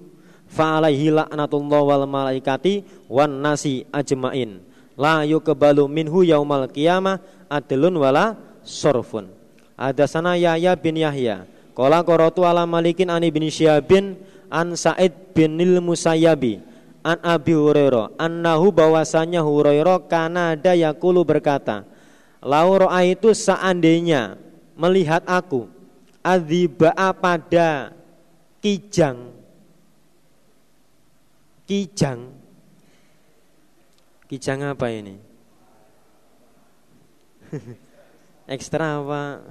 [0.52, 4.64] Fa'alaihi la'natullah wal malaikati wan nasi ajmain.
[4.96, 9.28] La yuqbalu minhu yaumal qiyamah adlun wala sorfun.
[9.76, 11.48] Ada sana Yahya bin Yahya.
[11.72, 14.20] Qala qaratu ala Malikin ani bin Syabin
[14.52, 16.60] an Sa'id bin Nil Musayyabi
[17.02, 21.84] an Abi Hurairah annahu bahwasanya Hurairah kana ada yakulu berkata
[22.42, 24.34] Lauro itu seandainya
[24.74, 25.70] melihat aku
[26.26, 27.94] adibaa pada
[28.58, 29.30] kijang.
[31.66, 32.34] Kijang.
[34.26, 35.18] Kijang apa ini?
[38.54, 39.46] Ekstra apa?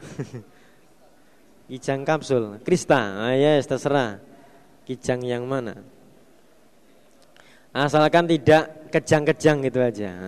[1.71, 4.19] Kijang kapsul krista ah, yes terserah.
[4.83, 5.79] Kijang yang mana
[7.71, 10.11] asalkan tidak kejang-kejang gitu aja.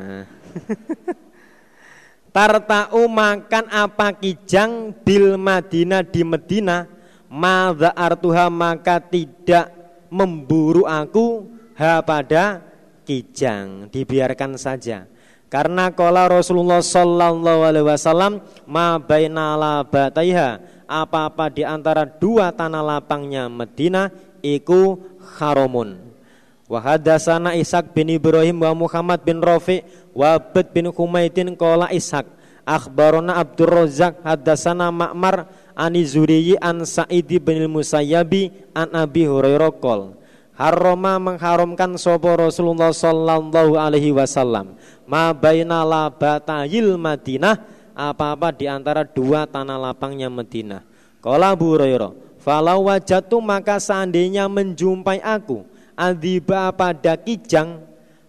[2.33, 6.89] Tartau makan apa kijang bil Madinah di Medina.
[7.33, 9.69] Madza artuha maka tidak
[10.09, 11.45] memburu aku
[11.77, 12.61] ha pada
[13.05, 13.89] kijang.
[13.89, 15.05] Dibiarkan saja.
[15.49, 20.57] Karena kala Rasulullah Sallallahu Alaihi Wasallam ma baina labataiha
[20.89, 24.09] apa-apa di antara dua tanah lapangnya Medina
[24.41, 24.97] iku
[25.37, 26.12] haramun.
[26.73, 32.25] Wa hadatsana Ishaq bin Ibrahim wa Muhammad bin Rafi wa Abd bin Humaidin qala Ishaq
[32.65, 35.45] akhbarona Abdur Razzaq hadatsana Ma'mar
[35.77, 40.17] ani Zuriyi an Sa'id bin Musayyabi an Abi Hurairah qol
[40.57, 44.73] Harrama mengharamkan sopo Rasulullah sallallahu alaihi wasallam
[45.05, 50.81] ma baina labatayil Madinah apa-apa di antara dua tanah lapangnya Madinah.
[51.21, 57.81] Kala Abu Hurairah, "Falau wajatu maka seandainya menjumpai aku adiba pada kijang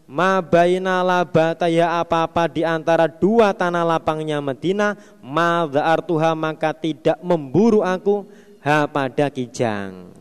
[0.05, 7.81] ma baina labataya apa-apa di antara dua tanah lapangnya Madinah, ma dha'artuha maka tidak memburu
[7.81, 8.29] aku
[8.63, 10.13] ha pada kijang."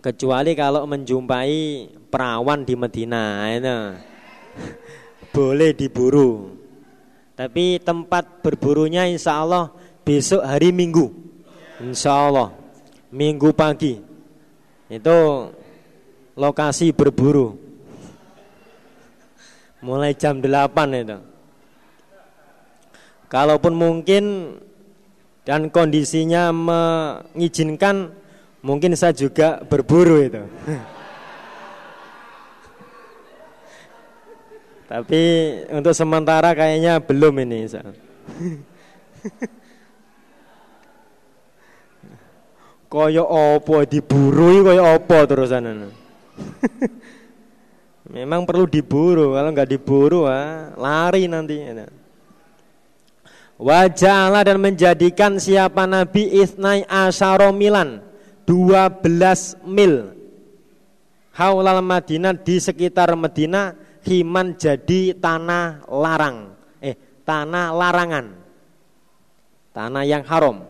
[0.00, 1.52] Kecuali kalau menjumpai
[2.08, 3.78] perawan di Madinah itu
[5.36, 6.56] boleh diburu.
[7.36, 9.68] Tapi tempat berburunya insya Allah
[10.04, 11.12] besok hari Minggu.
[11.80, 12.52] Insya Allah
[13.12, 14.00] Minggu pagi
[14.90, 15.18] itu
[16.40, 17.60] lokasi berburu.
[19.84, 21.20] Mulai jam 8 itu.
[23.28, 24.56] Kalaupun mungkin
[25.44, 28.12] dan kondisinya mengizinkan
[28.64, 30.42] mungkin saya juga berburu itu.
[34.90, 35.22] Tapi
[35.70, 37.70] untuk sementara kayaknya belum ini.
[42.90, 45.94] Koyo opo diburu koyo opo terusan.
[48.16, 51.62] Memang perlu diburu, kalau nggak diburu ah, lari nanti.
[53.60, 58.00] Wajahlah dan menjadikan siapa Nabi Isnai Asyaro Milan
[58.48, 60.16] 12 mil
[61.36, 66.56] Haulal Madinah di sekitar Madinah himan jadi tanah larang.
[66.80, 68.26] Eh, tanah larangan.
[69.70, 70.66] Tanah yang haram.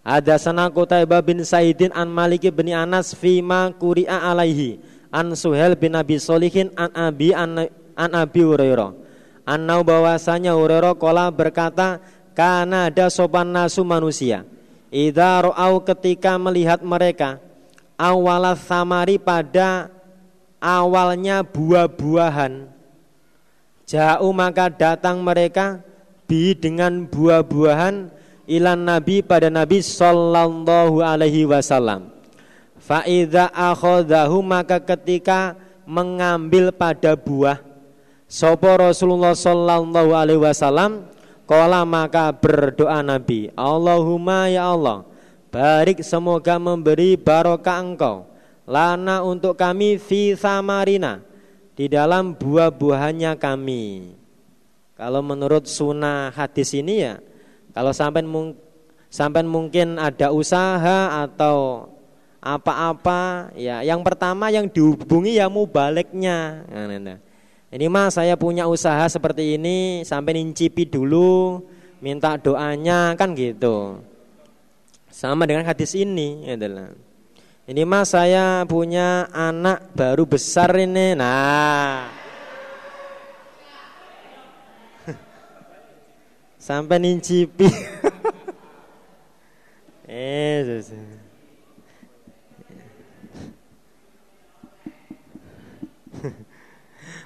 [0.00, 4.80] Ada sana Qutaibah bin Saidin an Malik bin Anas fima kuri'a alaihi
[5.12, 8.96] an Suhel bin Abi Solihin an Abi an, an Abi Hurairah.
[9.44, 12.00] Annau bahwasanya Hurairah kola berkata
[12.32, 14.48] karena ada sopan nasu manusia.
[14.88, 17.38] Idza ro'au ketika melihat mereka
[18.00, 19.92] awalas samari pada
[20.58, 22.66] awalnya buah-buahan
[23.90, 25.82] Jauh maka datang mereka
[26.30, 28.19] bi dengan buah-buahan
[28.50, 32.10] ilan nabi pada nabi sallallahu alaihi wasallam.
[32.82, 35.54] Faida akhodahu maka ketika
[35.86, 37.62] mengambil pada buah
[38.26, 41.06] sopo Rasulullah sallallahu alaihi wasallam
[41.50, 45.02] Kala maka berdoa Nabi Allahumma ya Allah
[45.50, 48.30] Barik semoga memberi barokah engkau
[48.70, 51.26] lana untuk kami fi samarina
[51.74, 54.14] di dalam buah-buahannya kami.
[54.94, 57.18] Kalau menurut sunnah hadis ini ya,
[57.70, 58.58] kalau sampai mung,
[59.10, 61.88] sampai mungkin ada usaha atau
[62.40, 66.64] apa-apa, ya yang pertama yang dihubungi ya mubaliknya.
[66.66, 67.18] Nah, nah, nah.
[67.70, 71.62] Ini mas saya punya usaha seperti ini, sampai nincipi dulu,
[72.02, 74.02] minta doanya kan gitu.
[75.06, 76.90] Sama dengan hadis ini adalah.
[76.90, 81.14] Ya ini mas saya punya anak baru besar ini.
[81.14, 82.19] Nah.
[86.60, 87.64] Sampai nincipi.
[90.04, 90.60] eh.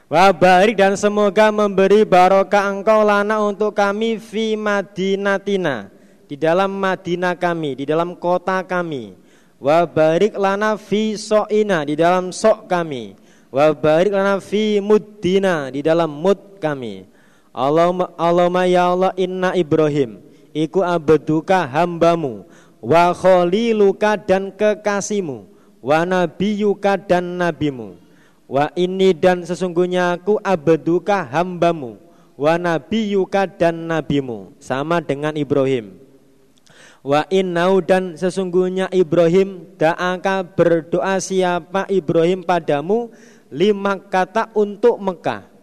[0.07, 5.91] Wabarik dan semoga memberi barokah engkau lana untuk kami fi madinatina
[6.30, 9.18] di dalam Madinah kami, di dalam kota kami.
[9.59, 13.18] Wabarik lana fi so'ina di dalam sok kami.
[13.51, 17.13] Wabarik lana fi mudina di dalam mud kami.
[17.55, 20.18] Allahumma, ya Allah inna Ibrahim
[20.50, 22.42] iku abduka hambamu
[22.82, 25.46] wa khaliluka dan kekasihmu
[25.78, 28.02] wa nabiyuka dan nabimu
[28.44, 31.96] Wa ini dan sesungguhnya aku abduka hambamu
[32.36, 35.96] Wa nabiyuka dan nabimu Sama dengan Ibrahim.
[37.00, 43.09] Wa innau dan sesungguhnya Ibrahim Da'aka berdoa siapa Ibrahim padamu
[43.48, 45.53] Lima kata untuk Mekah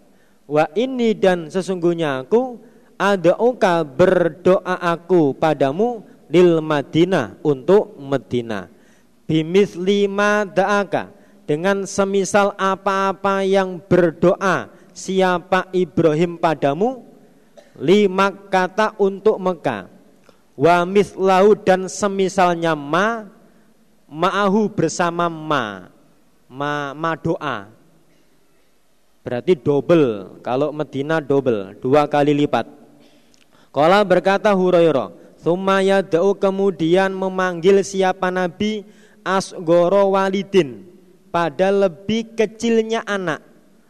[0.51, 2.59] Wa ini dan sesungguhnya aku
[2.99, 8.67] Ada'uka berdoa aku padamu Lil Madinah untuk Madinah
[9.31, 11.07] Bimis lima da'aka
[11.47, 17.07] dengan semisal apa-apa yang berdoa siapa Ibrahim padamu
[17.79, 19.87] lima kata untuk Mekah.
[20.59, 23.23] Wa mislahu dan semisalnya ma
[24.11, 25.87] ma'ahu bersama ma
[26.51, 27.71] ma, ma doa
[29.21, 30.39] berarti double.
[30.45, 32.67] Kalau Medina double dua kali lipat.
[33.71, 38.85] Kala berkata Hurairah Sumaya da'u kemudian memanggil siapa Nabi?
[39.25, 40.85] Asgoro walidin.
[41.33, 43.41] Pada lebih kecilnya anak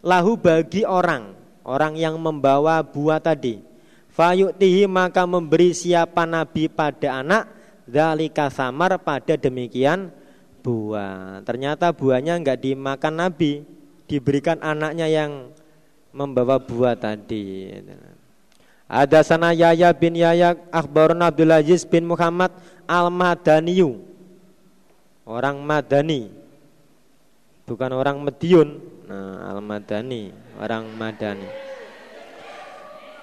[0.05, 1.33] lahu bagi orang
[1.65, 3.59] orang yang membawa buah tadi.
[4.11, 7.43] Fayuktihi maka memberi siapa nabi pada anak.
[7.89, 10.13] Dalika samar pada demikian
[10.61, 11.41] buah.
[11.43, 13.65] Ternyata buahnya enggak dimakan nabi
[14.11, 15.55] diberikan anaknya yang
[16.11, 17.71] membawa buah tadi.
[18.91, 22.51] Ada sana Yaya bin Yaya Akhbarun Abdul Aziz bin Muhammad
[22.83, 24.03] Al-Madaniyu.
[25.23, 26.27] Orang Madani.
[27.63, 28.83] Bukan orang Mediun.
[29.07, 31.47] Nah, Al-Madani, orang Madani.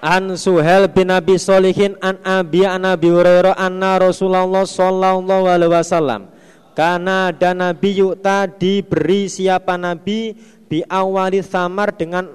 [0.01, 6.33] An Suhel bin Abi Solihin an Abi an Abi Hurairah anna Rasulullah sallallahu alaihi wasallam.
[6.71, 10.39] Karena ada Nabi Yukta diberi siapa Nabi
[10.69, 12.29] bi awali samar dengan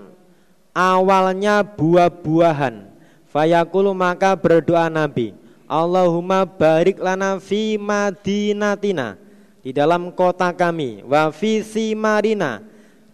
[0.74, 2.90] awalnya buah-buahan.
[3.30, 5.34] Fayakulu maka berdoa Nabi,
[5.70, 9.16] Allahumma barik lana fi madinatina
[9.64, 12.60] di dalam kota kami wa fi simarina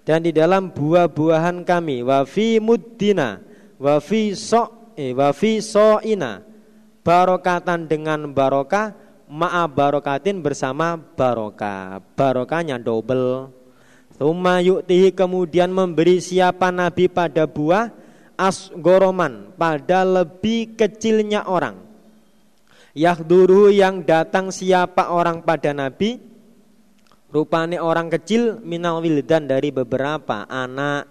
[0.02, 3.38] dan di dalam buah-buahan kami wa fi muddina
[3.78, 6.42] wa fi so eh, wa fi soina.
[7.00, 8.92] Barokatan dengan barokah
[9.24, 12.04] ma'a barokatin bersama barokah.
[12.12, 13.59] Barokahnya double
[14.20, 17.88] Tuma yuktihi kemudian memberi siapa nabi pada buah?
[18.36, 21.80] Asgoroman pada lebih kecilnya orang.
[22.92, 26.20] Yahduru yang datang siapa orang pada nabi?
[27.32, 31.08] Rupanya orang kecil minal wildan dari beberapa anak.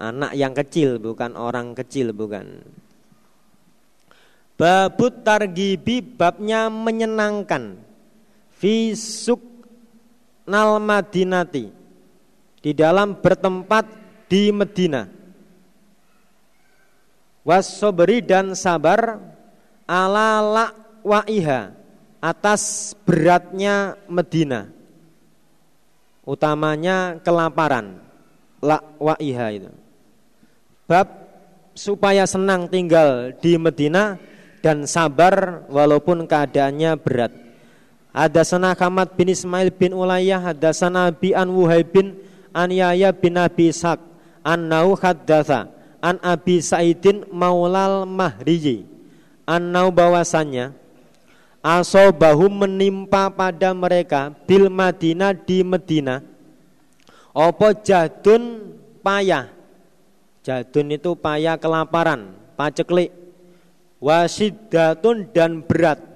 [0.00, 2.64] Anak yang kecil bukan orang kecil bukan.
[4.56, 7.76] Babut targibi babnya menyenangkan.
[8.56, 9.53] Fisuk
[10.44, 11.68] nal madinati
[12.60, 13.84] di dalam bertempat
[14.28, 15.04] di Medina.
[17.44, 19.20] Wasoberi dan sabar
[19.84, 20.72] ala
[21.04, 21.76] waiha
[22.24, 24.72] atas beratnya Medina.
[26.24, 28.00] Utamanya kelaparan
[28.64, 28.80] la
[29.20, 29.68] iha itu.
[30.88, 31.04] Bab
[31.76, 34.16] supaya senang tinggal di Medina
[34.64, 37.43] dan sabar walaupun keadaannya berat
[38.14, 42.14] ada sana Hamad bin Ismail bin Ulayyah ada sana bi an Wuhai bin
[42.54, 43.98] an Yaya bin Abi Ishaq
[44.46, 45.66] an Nau haddatha
[45.98, 48.86] an Abi Saidin maulal mahriyi
[49.42, 50.70] an Nau bawasannya
[51.58, 56.22] asobahum menimpa pada mereka bil Madinah di Medina
[57.34, 59.50] opo jadun payah?
[60.46, 63.10] Jadun itu payah kelaparan paceklik
[63.98, 66.13] wasidatun dan berat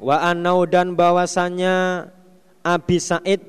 [0.00, 2.08] wa anau dan bahwasanya
[2.64, 3.44] Abi Said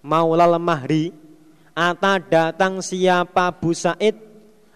[0.00, 1.12] maulal mahri
[1.76, 4.16] ata datang siapa Abu Said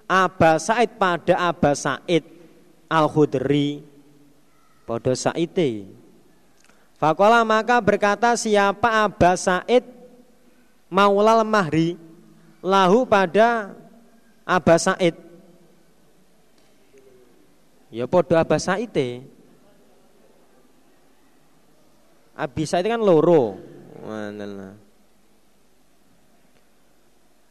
[0.09, 2.25] Aba Said pada Aba Said
[2.89, 3.85] Al-Khudri
[4.89, 5.85] Podo Saite.
[6.97, 9.85] Fakola maka berkata siapa Aba Said
[10.89, 12.01] maulal mahri
[12.65, 13.77] lahu pada
[14.49, 15.13] Aba Said.
[17.93, 19.38] Ya podo Aba Saite.
[22.39, 23.59] Abi Said kan loro.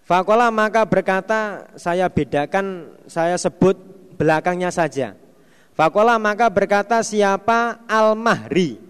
[0.07, 3.75] Fakola maka berkata saya bedakan saya sebut
[4.15, 5.19] belakangnya saja.
[5.75, 8.81] Fakola maka berkata siapa al-mahri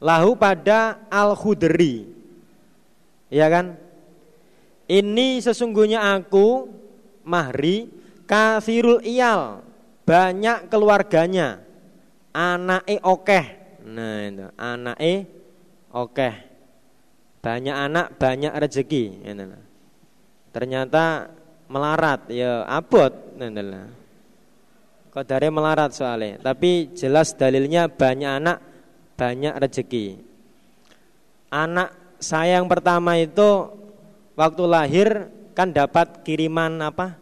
[0.00, 2.08] Lahu pada al-khudri
[3.28, 3.76] Ya kan
[4.88, 6.72] Ini sesungguhnya aku
[7.28, 7.92] Mahri
[8.24, 9.60] kafirul iyal
[10.02, 11.62] banyak keluarganya
[12.34, 15.14] anake okeh nah itu anake
[15.92, 16.34] okeh.
[17.42, 19.26] Banyak anak banyak rezeki
[20.54, 21.32] ternyata
[21.66, 23.88] melarat ya abot nah,
[25.10, 26.38] kodare melarat soalnya?
[26.38, 28.58] Tapi jelas dalilnya banyak anak
[29.18, 30.32] banyak rezeki
[31.52, 33.68] anak saya yang pertama itu
[34.32, 35.08] waktu lahir
[35.52, 37.20] kan dapat kiriman apa?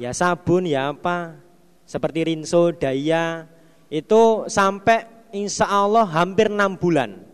[0.00, 1.38] Ya sabun ya apa?
[1.86, 3.46] Seperti Rinso, Daya.
[3.88, 7.28] Itu sampai insya Allah hampir enam bulan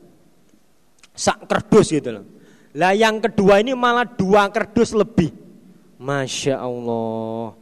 [1.14, 2.26] sak kerdus gitu loh.
[2.74, 5.30] Lah yang kedua ini malah dua kerdus lebih,
[5.94, 7.54] masya Allah.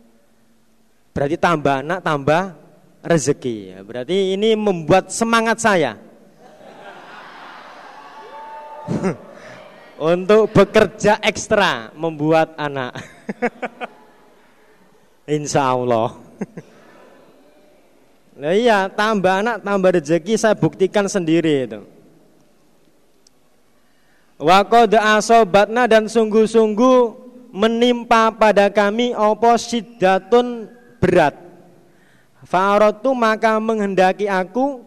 [1.12, 2.56] Berarti tambah anak tambah
[3.04, 3.84] rezeki.
[3.84, 6.00] Berarti ini membuat semangat saya
[10.00, 12.96] untuk bekerja ekstra membuat anak.
[15.36, 16.16] Insya Allah.
[18.43, 21.86] Nah iya, tambah anak, tambah rezeki saya buktikan sendiri itu.
[24.43, 27.22] Wakoda asobatna dan sungguh-sungguh
[27.55, 30.66] menimpa pada kami opo sidatun
[30.99, 31.38] berat.
[32.43, 34.82] Farotu maka menghendaki aku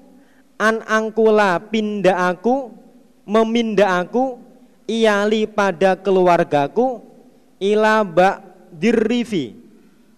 [0.60, 2.76] an angkula pindah aku
[3.24, 4.36] memindah aku
[4.84, 6.99] iali pada keluargaku
[7.64, 8.43] ila bak
[8.76, 9.56] dirrifi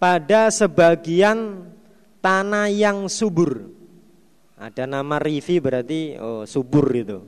[0.02, 1.67] pada sebagian
[2.18, 3.70] tanah yang subur.
[4.58, 7.22] Ada nama Rifi berarti oh, subur itu.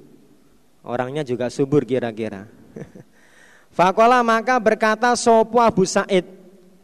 [0.83, 2.49] Orangnya juga subur kira-kira.
[3.77, 6.27] Fakola maka berkata sopo Abu Said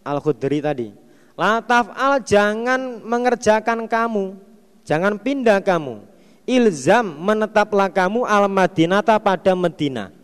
[0.07, 0.88] Al Khudri tadi.
[1.36, 4.38] Lataf al jangan mengerjakan kamu,
[4.88, 6.00] jangan pindah kamu.
[6.46, 10.14] Ilzam menetaplah kamu al Madinata pada Medina.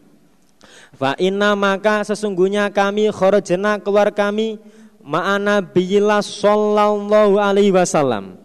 [0.96, 4.56] Fa inna maka sesungguhnya kami khorojena keluar kami
[5.02, 8.38] ma'ana biyillah sallallahu alaihi wasallam.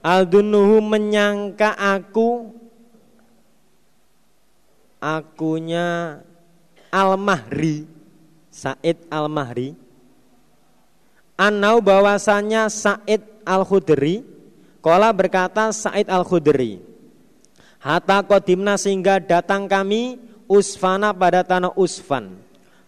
[0.00, 2.50] Aldunuhu menyangka aku
[5.00, 6.20] akunya
[6.90, 7.88] Al-Mahri
[8.50, 9.76] Said Al-Mahri.
[11.40, 14.20] Anau bahwasanya Said Al-Khudri
[14.84, 16.80] Kola berkata Said Al-Khudri
[17.80, 22.36] Hatta kodimna sehingga datang kami Usfana pada tanah Usfan.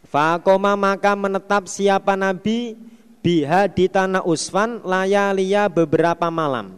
[0.04, 2.76] Fakoma maka menetap siapa Nabi
[3.22, 6.76] biha di tanah Usfan layalia beberapa malam.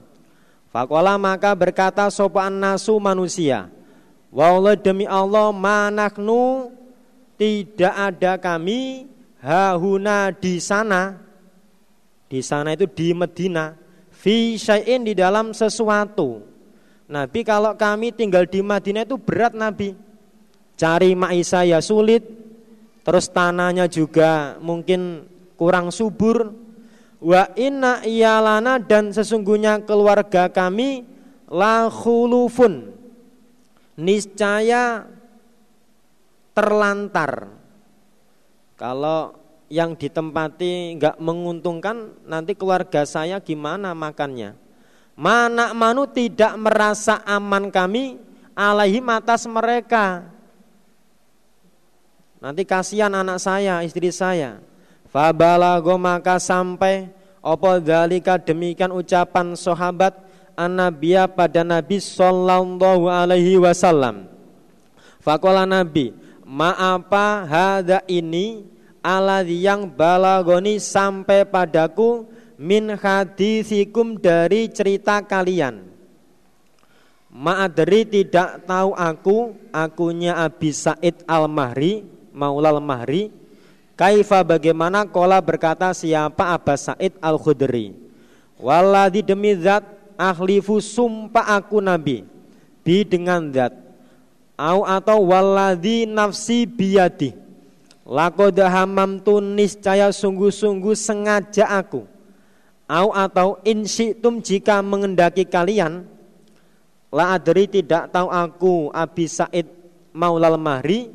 [0.69, 3.73] Fakola maka berkata sopan nasu manusia.
[4.29, 6.71] Wallah demi Allah manaknu
[7.41, 9.09] tidak ada kami
[9.41, 11.19] hahuna di sana.
[12.29, 13.75] Di sana itu di Medina.
[14.11, 16.43] Fi syai'in di dalam sesuatu.
[17.05, 19.95] Nabi kalau kami tinggal di Madinah itu berat Nabi.
[20.75, 22.27] Cari maisa ya sulit.
[23.05, 26.53] Terus tanahnya juga mungkin kurang subur.
[27.25, 31.09] Wa inna iyalana dan sesungguhnya keluarga kami
[31.49, 32.93] la khulufun.
[33.97, 35.09] Niscaya
[36.53, 37.49] terlantar.
[38.75, 39.39] Kalau
[39.73, 44.59] yang ditempati nggak menguntungkan nanti keluarga saya gimana makannya?
[45.15, 48.19] Mana manu tidak merasa aman kami
[48.53, 50.27] alaihi atas mereka.
[52.43, 54.61] Nanti kasihan anak saya istri saya
[55.15, 57.07] Fabalago maka sampai
[57.39, 60.19] opo dalika demikian ucapan sahabat
[60.59, 64.27] Anabiya pada Nabi Sallallahu Alaihi Wasallam.
[65.23, 66.11] Fakola Nabi,
[66.43, 68.67] maapa hada ini
[69.03, 72.27] ala yang balagoni sampai padaku
[72.59, 75.95] min hadisikum dari cerita kalian.
[77.35, 83.44] Ma'adri tidak tahu aku, akunya Abi Said Al-Mahri, Maulal Mahri,
[83.95, 87.95] Kaifa bagaimana kola berkata siapa Abbas Said Al Khudri.
[88.59, 89.87] Waladi demi zat
[90.19, 92.27] ahlifu sumpah aku Nabi
[92.83, 93.71] bi dengan zat.
[94.59, 97.35] Au atau waladi nafsi biyadi.
[98.05, 102.07] Laqad hamamtu niscaya sungguh-sungguh sengaja aku.
[102.85, 106.05] Au atau insitum jika mengendaki kalian
[107.09, 109.71] la adri tidak tahu aku Abi Said
[110.13, 111.09] Maulal Mahri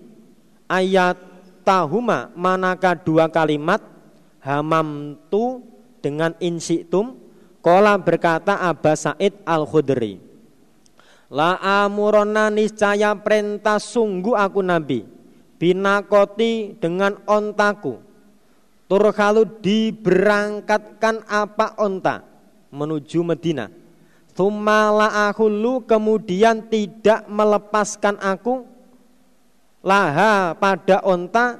[0.65, 1.28] ayat
[1.69, 3.77] tahuma manakah dua kalimat?
[4.41, 5.61] Hamam tu
[6.01, 7.13] dengan insitum
[7.61, 10.17] kola berkata Aba Said Al Khudri
[11.29, 15.05] La amurona niscaya perintah sungguh aku Nabi.
[15.61, 18.01] Binakoti dengan ontaku.
[18.89, 22.25] Turhalu diberangkatkan apa onta?
[22.73, 23.69] Menuju Medina.
[24.33, 28.65] Thumala ahulu kemudian tidak melepaskan aku
[29.83, 31.59] laha pada onta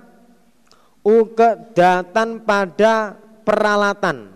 [1.03, 4.35] ukedatan pada peralatan.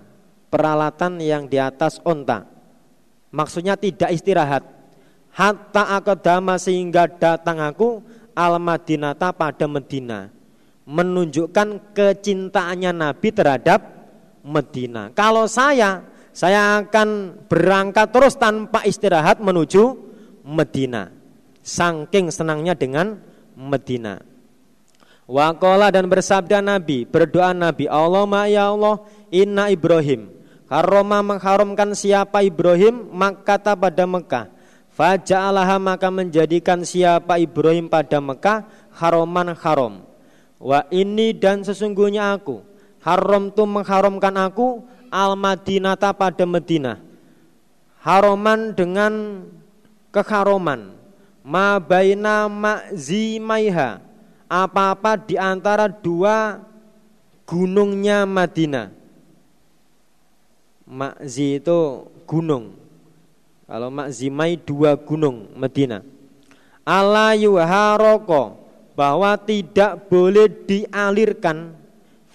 [0.54, 2.46] Peralatan yang di atas onta.
[3.34, 4.62] Maksudnya tidak istirahat.
[5.34, 8.06] Hatta akadama sehingga datang aku
[8.38, 10.30] al madinata pada Medina.
[10.86, 13.82] Menunjukkan kecintaannya Nabi terhadap
[14.46, 15.10] Medina.
[15.18, 19.98] Kalau saya saya akan berangkat terus tanpa istirahat menuju
[20.46, 21.10] Medina.
[21.66, 24.34] Saking senangnya dengan Medina
[25.24, 29.00] Wakola dan bersabda Nabi, berdoa Nabi, Allah ya Allah,
[29.32, 30.28] inna Ibrahim.
[30.68, 33.08] Haroma mengharamkan siapa Ibrahim,
[33.46, 34.52] kata pada Mekah.
[34.94, 40.06] Faja'alaha maka menjadikan siapa Ibrahim pada Mekah haroman haram.
[40.60, 42.62] Wa ini dan sesungguhnya aku,
[43.02, 47.00] haram tu mengharamkan aku al Madinata pada Medina.
[48.04, 49.48] Haroman dengan
[50.12, 51.03] keharoman.
[51.44, 54.00] Ma baina ma'zimaiha
[54.48, 56.64] apa-apa di antara dua
[57.44, 58.96] gunungnya Madinah.
[60.88, 62.76] Makzi itu gunung.
[63.68, 66.06] Kalau Makzimai dua gunung Madinah.
[66.84, 68.60] Ala yuharoko
[68.94, 71.74] bahwa tidak boleh dialirkan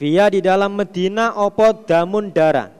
[0.00, 2.72] via di dalam Medina opo damun darah.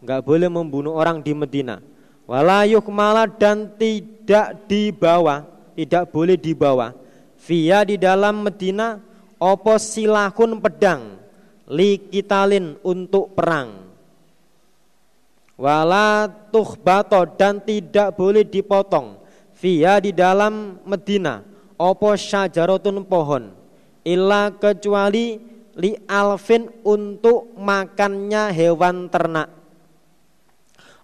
[0.00, 1.82] Enggak boleh membunuh orang di Medina.
[2.24, 6.92] Walayuk malah dan tidak dibawa, tidak boleh dibawa
[7.40, 9.00] Via di dalam Medina
[9.40, 11.16] opo silahun pedang
[11.70, 13.88] likitalin untuk perang.
[15.56, 19.16] Wala tuhbato dan tidak boleh dipotong.
[19.56, 21.40] Via di dalam Medina
[21.80, 23.56] opo syajarotun pohon.
[24.04, 25.40] Illa kecuali
[25.80, 29.48] li alfin untuk makannya hewan ternak.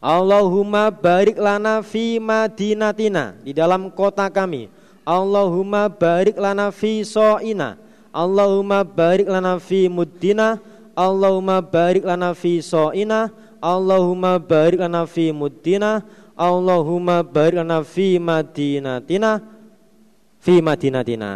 [0.07, 4.70] Allahumma barik lana fi madinatina di dalam kota kami.
[5.02, 7.74] Allahumma barik lana fi so'ina.
[8.14, 10.62] Allahumma barik lana fi muddina.
[10.94, 13.34] Allahumma barik lana fi so'ina.
[13.59, 16.07] Allahumma barik lana fi muddina.
[16.38, 19.42] Allahumma barik lana fi madinatina.
[20.38, 21.32] Fi madinatina.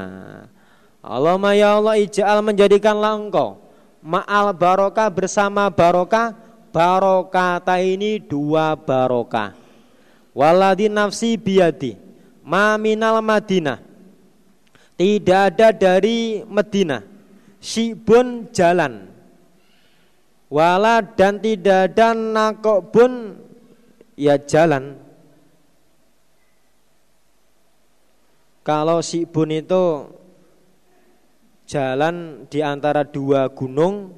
[1.02, 3.56] Allahumma ya Allah ija'al menjadikanlah engkau
[4.04, 6.36] Ma'al barokah bersama barokah
[6.70, 9.58] Barokata ini dua barokah.
[10.30, 11.98] Waladi nafsi biyadi
[12.46, 13.82] Maminal Madinah.
[14.94, 17.02] Tidak ada dari Medina
[17.60, 19.10] Sibun jalan.
[20.50, 23.38] Wala dan tidak ada nakobun
[24.20, 25.00] Ya jalan.
[28.60, 30.08] Kalau Sibun itu
[31.64, 34.12] Jalan di antara dua gunung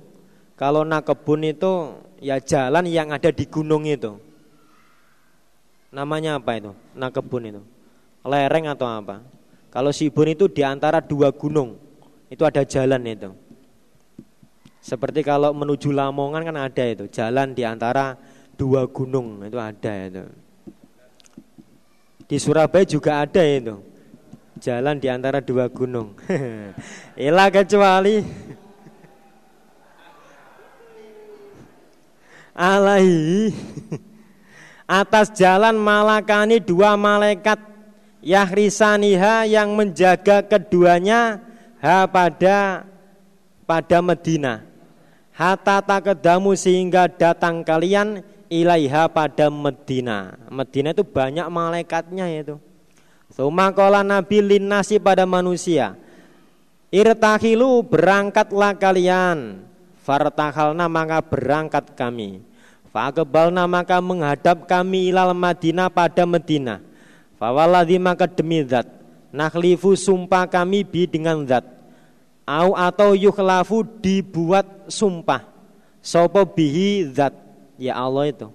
[0.58, 4.14] Kalau nakobun itu Ya jalan yang ada di gunung itu
[5.92, 6.72] Namanya apa itu?
[6.96, 7.62] Nakebun itu
[8.24, 9.20] lereng atau apa.
[9.68, 11.76] Kalau Sibun itu di antara dua gunung,
[12.32, 13.30] itu ada jalan itu.
[14.82, 18.18] Seperti kalau menuju Lamongan kan ada itu, jalan di antara
[18.56, 20.24] dua gunung itu ada itu.
[22.26, 23.76] Di Surabaya juga ada itu.
[24.62, 26.14] Jalan di antara dua gunung.
[27.18, 28.22] Ilah kecuali
[32.52, 33.52] alaihi
[34.86, 37.58] atas jalan malakani dua malaikat
[38.22, 41.42] Yahrisaniha yang menjaga keduanya
[41.82, 42.86] ha pada
[43.66, 44.62] pada Medina.
[45.32, 48.20] Hatta takedamu sehingga datang kalian
[48.52, 50.36] ilaiha pada Medina.
[50.52, 52.60] Medina itu banyak malaikatnya itu.
[53.32, 55.96] Sumakola Nabi linasi pada manusia.
[56.92, 59.64] Irtahilu berangkatlah kalian.
[60.02, 62.42] Fartahalna maka berangkat kami.
[62.90, 66.84] Fakebalna maka menghadap kami ilal Madinah pada Medina
[67.42, 68.86] Fawaladhi maka demi zat.
[69.34, 71.66] Nakhlifu sumpah kami bi dengan zat.
[72.46, 75.42] Au atau yukhlafu dibuat sumpah.
[75.98, 77.34] Sopo bihi zat.
[77.78, 78.46] Ya Allah itu.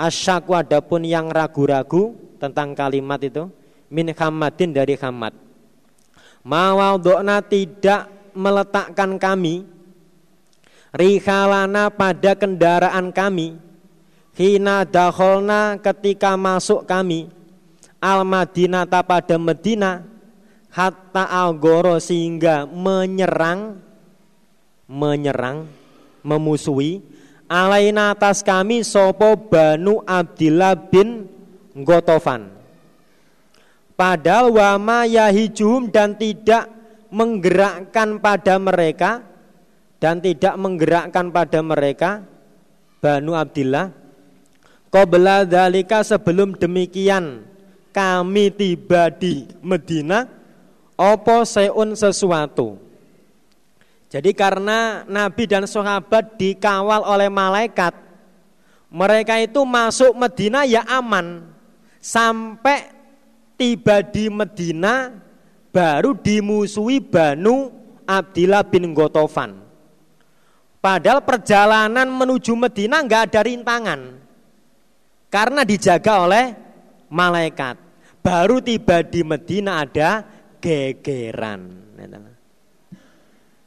[0.00, 3.46] Asyaku adapun yang ragu-ragu Tentang kalimat itu
[3.92, 5.36] Min hamadin dari hamad
[6.42, 9.62] Mawaldokna tidak meletakkan kami
[10.92, 13.56] Rihalana pada kendaraan kami.
[14.36, 17.32] Hina dakholna ketika masuk kami.
[17.96, 20.04] Al Madinata pada Medina.
[20.72, 23.80] Hatta al-goro sehingga menyerang
[24.88, 25.68] menyerang
[26.24, 27.00] memusuhi.
[27.48, 31.28] Alaina atas kami sopo banu Abdillah bin
[31.76, 32.48] Gotofan.
[33.92, 36.68] Padahal wama yahijum dan tidak
[37.12, 39.20] menggerakkan pada mereka
[40.02, 42.26] dan tidak menggerakkan pada mereka
[42.98, 43.94] Banu Abdillah
[44.90, 47.46] Qabla dalika sebelum demikian
[47.94, 50.26] kami tiba di Medina
[50.98, 52.82] opo seun sesuatu
[54.12, 57.96] Jadi karena Nabi dan sahabat dikawal oleh malaikat,
[58.92, 61.48] mereka itu masuk Medina ya aman.
[61.96, 62.92] Sampai
[63.56, 65.16] tiba di Medina
[65.72, 67.72] baru dimusuhi Banu
[68.04, 69.61] Abdillah bin Gotofan.
[70.82, 74.00] Padahal perjalanan menuju Medina nggak ada rintangan.
[75.30, 76.58] Karena dijaga oleh
[77.06, 77.78] malaikat.
[78.18, 80.26] Baru tiba di Medina ada
[80.58, 81.70] gegeran.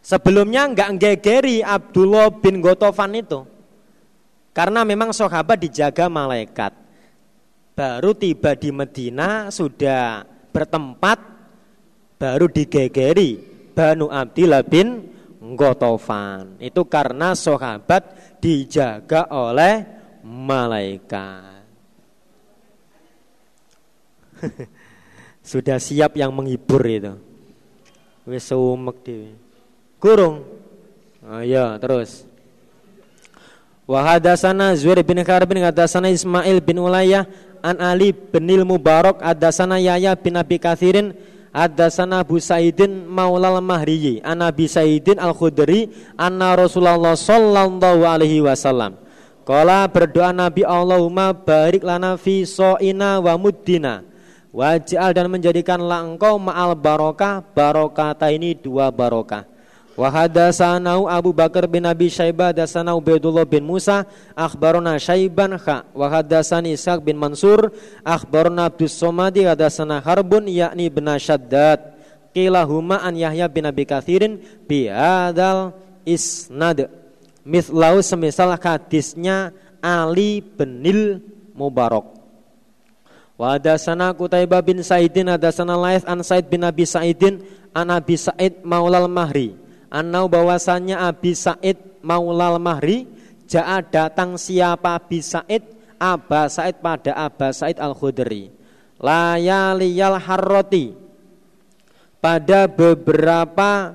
[0.03, 3.47] Sebelumnya nggak gegeri Abdullah bin Gotofan itu.
[4.51, 6.75] Karena memang sahabat dijaga malaikat.
[7.79, 11.19] Baru tiba di Medina sudah bertempat
[12.19, 13.39] baru digegeri
[13.71, 15.14] Banu Abdillah bin
[15.53, 16.57] Gotofan.
[16.57, 19.85] Itu karena sahabat dijaga oleh
[20.25, 21.61] malaikat.
[25.45, 27.13] Sudah siap yang menghibur itu.
[28.25, 29.37] Wis dhewe.
[30.01, 30.41] Kurung.
[31.21, 32.25] Oh iya, terus.
[33.85, 37.29] Wa hadatsana Zuhair bin Harb bin hadatsana Ismail bin Ulayah
[37.61, 41.13] an Ali bin Mubarak hadatsana Yahya bin Abi Katsirin
[41.55, 45.87] hadatsana Abu Sa'idin Maulal Mahriyi an Sa'idin Al-Khudri
[46.19, 48.99] anna Rasulullah sallallahu alaihi wasallam.
[49.47, 54.03] Kala berdoa Nabi Allahumma barik lana fi so'ina wa muddina.
[54.51, 59.54] Waj'al dan menjadikanlah engkau ma'al barokah Barokata ini dua barokah
[59.95, 64.03] Wa hadasanau Abu Bakar bin Abi Syaibah hadatsana Ubaidullah bin Musa
[64.35, 65.87] akhbarana Syaiban kha.
[65.95, 67.71] Wa hadasani Ishaq bin Mansur
[68.03, 71.95] akhbarana Abdus Somadi hadatsana Harbun yakni bin Syaddad
[72.35, 75.71] kilahuma an Yahya bin Abi Katsirin bi hadzal
[76.03, 76.91] isnad.
[77.47, 81.23] Mithlau semisal hadisnya Ali bin
[81.55, 82.03] Mubarak.
[83.39, 88.59] Wa hadatsana Qutaibah bin Saidin hadatsana Laits an Said bin Abi Saidin an Abi Said
[88.59, 93.05] Maulal Mahri Anau bahwasannya Abi Said Maulal Mahri
[93.45, 95.63] Ja'a datang siapa Abi Said?
[95.95, 98.51] Aba Said pada Aba Said Al-Khudri.
[98.99, 100.97] Layaliyal harroti.
[102.19, 103.93] Pada beberapa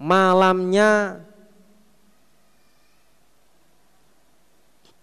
[0.00, 1.20] malamnya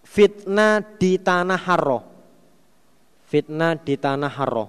[0.02, 2.04] Fitnah di tanah harroh
[3.24, 4.68] Fitnah di tanah harroh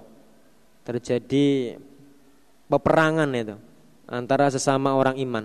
[0.88, 1.76] Terjadi
[2.64, 3.56] peperangan itu
[4.14, 5.44] antara sesama orang iman.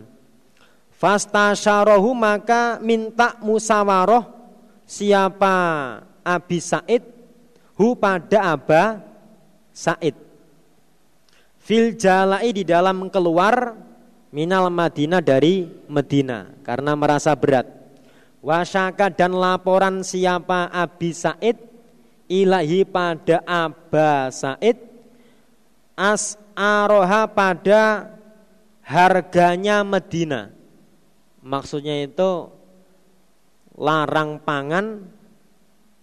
[0.93, 4.28] Fasta syarohu maka minta musawaroh
[4.84, 5.55] siapa
[6.22, 7.01] Abi Said
[7.80, 8.99] hu pada Aba
[9.74, 10.13] Said.
[11.57, 13.78] Fil jalai di dalam keluar
[14.30, 17.65] minal Madinah dari Medina karena merasa berat.
[18.43, 21.55] Wasyaka dan laporan siapa Abi Said
[22.28, 24.76] ilahi pada Aba Said
[25.95, 28.18] as aroha pada
[28.90, 30.50] harganya Medina.
[31.46, 32.50] Maksudnya itu
[33.78, 35.06] larang pangan,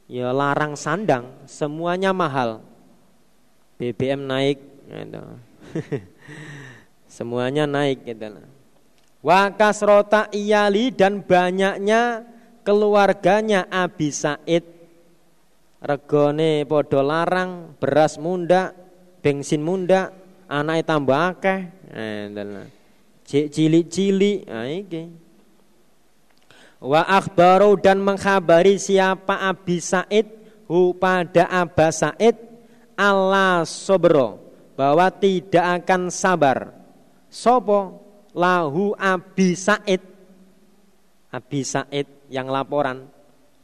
[0.06, 2.62] ya larang sandang, semuanya mahal.
[3.76, 5.22] BBM naik, gitu.
[7.16, 8.40] semuanya naik gitu.
[9.20, 12.22] Wakas rota iyali dan banyaknya
[12.62, 14.64] keluarganya Abi Said
[15.82, 18.72] regone podo larang, beras munda,
[19.20, 20.14] bensin munda,
[20.48, 21.60] anak tambah akeh.
[21.92, 22.75] Nah,
[23.26, 24.46] cilik-cilik.
[24.46, 25.02] Nah iki.
[26.78, 30.28] Wa akhbaru dan mengkhabari siapa Abi Said
[30.70, 32.36] hu pada Aba Said
[32.94, 34.38] Allah sobro
[34.78, 36.72] bahwa tidak akan sabar.
[37.32, 38.04] Sopo?
[38.36, 40.04] Lahu Abi Said.
[41.32, 43.08] Abi Said yang laporan.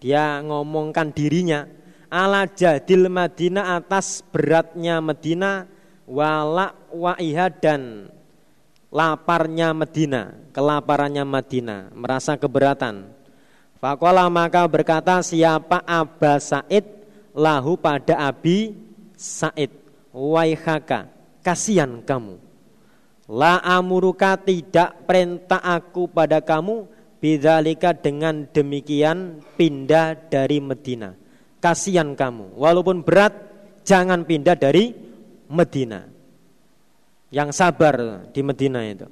[0.02, 1.68] Dia ngomongkan dirinya
[2.12, 5.64] ala jadil Madinah atas beratnya Medina
[6.04, 8.12] wala waiha dan
[8.93, 13.09] laparnya Medina, kelaparannya Madinah, merasa keberatan.
[13.80, 17.03] Fakola maka berkata siapa Aba Said?
[17.32, 18.76] Lahu pada Abi
[19.16, 19.72] Said.
[20.12, 21.09] Waihaka
[21.40, 22.36] kasihan kamu.
[23.32, 27.01] La amuruka tidak perintah aku pada kamu.
[27.22, 31.14] Bidzalika dengan demikian pindah dari Medina.
[31.62, 32.59] Kasihan kamu.
[32.59, 33.30] Walaupun berat
[33.86, 34.90] jangan pindah dari
[35.47, 36.03] Medina
[37.33, 39.09] yang sabar di Medina itu.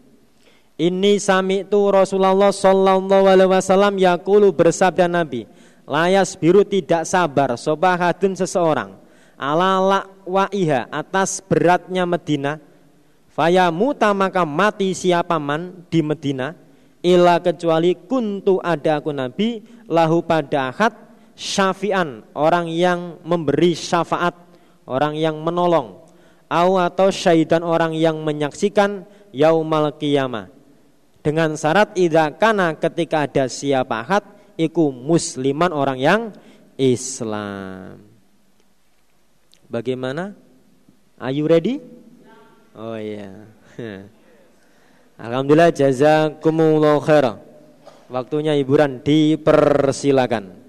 [0.80, 5.44] Ini sami itu Rasulullah Sallallahu Alaihi Wasallam yakulu bersabda Nabi,
[5.88, 8.96] layas biru tidak sabar sobahadun seseorang.
[9.40, 12.60] Ala waiha atas beratnya Medina,
[13.32, 16.52] faya muta maka mati siapa man di Medina,
[17.00, 20.92] ila kecuali kuntu ada aku Nabi lahu pada akad
[21.36, 24.36] syafian orang yang memberi syafaat,
[24.84, 26.00] orang yang menolong
[26.50, 30.50] au atau syaitan orang yang menyaksikan yaumal qiyamah
[31.22, 34.24] dengan syarat idza kana ketika ada siapa ahad
[34.58, 36.20] iku musliman orang yang
[36.80, 38.00] Islam.
[39.70, 40.34] Bagaimana?
[41.20, 41.78] Are you ready?
[42.74, 43.46] Oh iya.
[45.24, 47.36] Alhamdulillah jazakumullah khairan.
[48.10, 50.59] Waktunya hiburan dipersilakan.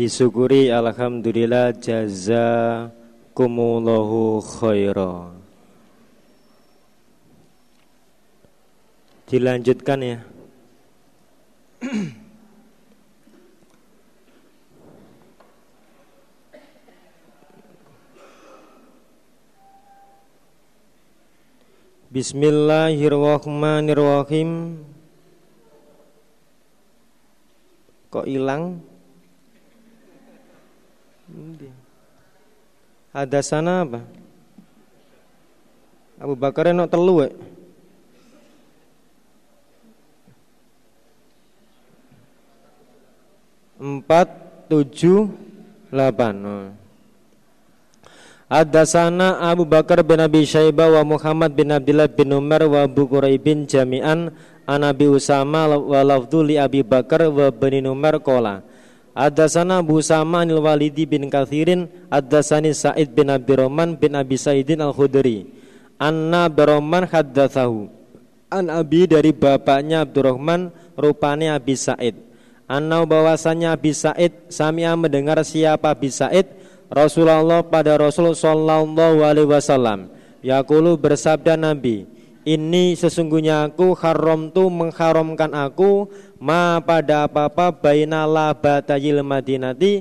[0.00, 5.36] Disyukuri alhamdulillah jazakumullahu khairan.
[9.28, 10.24] Dilanjutkan ya.
[22.08, 24.80] Bismillahirrahmanirrahim.
[28.08, 28.80] Kok hilang?
[33.10, 34.00] Ada sana apa?
[36.20, 37.32] Abu Bakar enak telu eh?
[43.80, 44.28] Empat,
[44.68, 45.32] tujuh,
[45.88, 46.34] delapan.
[46.44, 46.68] Oh.
[48.50, 53.06] Hadasana Abu Bakar bin Abi Syaibah wa Muhammad bin Abdullah bin Umar wa Abu
[53.38, 54.34] bin jami'an
[54.66, 58.66] an Abi Usama wa lafdhu li Abi Bakar wa bin Umar qala
[59.20, 65.44] Hadasana Abu Usama anil Walidi bin Kathirin Hadasani Sa'id bin Abdurrahman bin Abi Sa'idin Al-Khudri.
[66.00, 67.92] Anna Abdurrahman haddathahu
[68.48, 72.16] An Abi dari bapaknya Abdurrahman rupanya Abi Sa'id.
[72.64, 76.48] Anna bahwasanya Abi Sa'id Sami'a mendengar siapa Abi Sa'id?
[76.88, 80.08] Rasulullah pada Rasul Sallallahu Alaihi Wasallam.
[80.40, 82.08] Yakulu bersabda Nabi
[82.40, 86.08] Ini sesungguhnya aku haram tu mengharamkan aku
[86.40, 90.00] Ma pada apa-apa baina labatayil madinati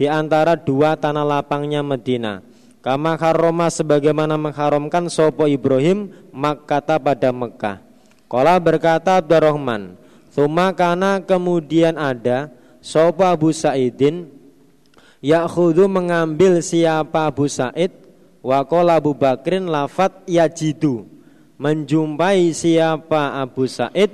[0.00, 2.40] Di antara dua tanah lapangnya Medina
[2.80, 7.84] Kama haroma sebagaimana mengharamkan Sopo Ibrahim Makkata pada Mekah
[8.24, 10.00] Kala berkata Abdurrahman
[10.32, 12.48] Thumma kana kemudian ada
[12.80, 14.40] Sopo Abu Sa'idin
[15.20, 17.92] Ya'khudhu mengambil siapa Abu Said
[18.40, 21.04] Wakola Abu Bakrin lafat yajidu.
[21.60, 24.08] Menjumpai siapa Abu Said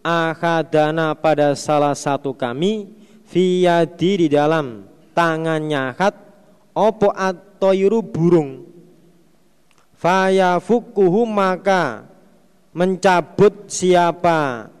[0.00, 2.88] Akhadana pada salah satu kami
[3.28, 6.16] Fiyadi di dalam tangannya khat
[6.72, 8.64] Opo atoyuru burung.
[10.00, 12.08] Fayafukuhu maka
[12.72, 14.72] Mencabut siapa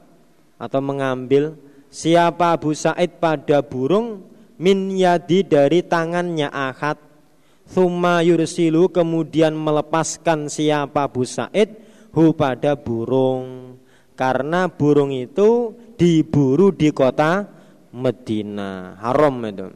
[0.56, 1.60] Atau mengambil
[1.92, 4.24] Siapa Abu Said pada burung
[4.58, 7.07] min yadi dari tangannya Ahad
[7.68, 11.76] Thumma yursilu kemudian melepaskan siapa Abu Said
[12.16, 13.76] hu pada burung.
[14.18, 17.46] Karena burung itu diburu di kota
[17.94, 18.96] Medina.
[18.98, 19.68] Haram itu.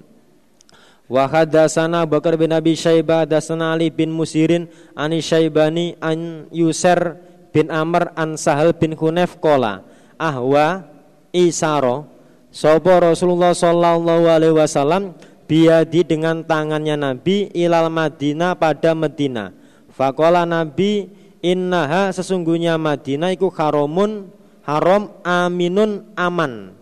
[1.13, 4.67] Wa hadatsana Bakar bin Abi Syaibah hadatsana Ali bin Musirin
[4.97, 7.21] ani Syaibani an Yuser
[7.53, 9.85] bin Amr an Sahal bin Hunef kola
[10.17, 10.89] ahwa
[11.31, 12.09] isaro.
[12.53, 15.17] Sopo Rasulullah Sallallahu Alaihi Wasallam
[15.53, 19.53] biadi dengan tangannya Nabi ilal Madinah pada Medina.
[19.93, 21.13] Fakola Nabi
[21.45, 24.33] innaha sesungguhnya Madinah iku haromun
[24.65, 26.73] haram aminun aman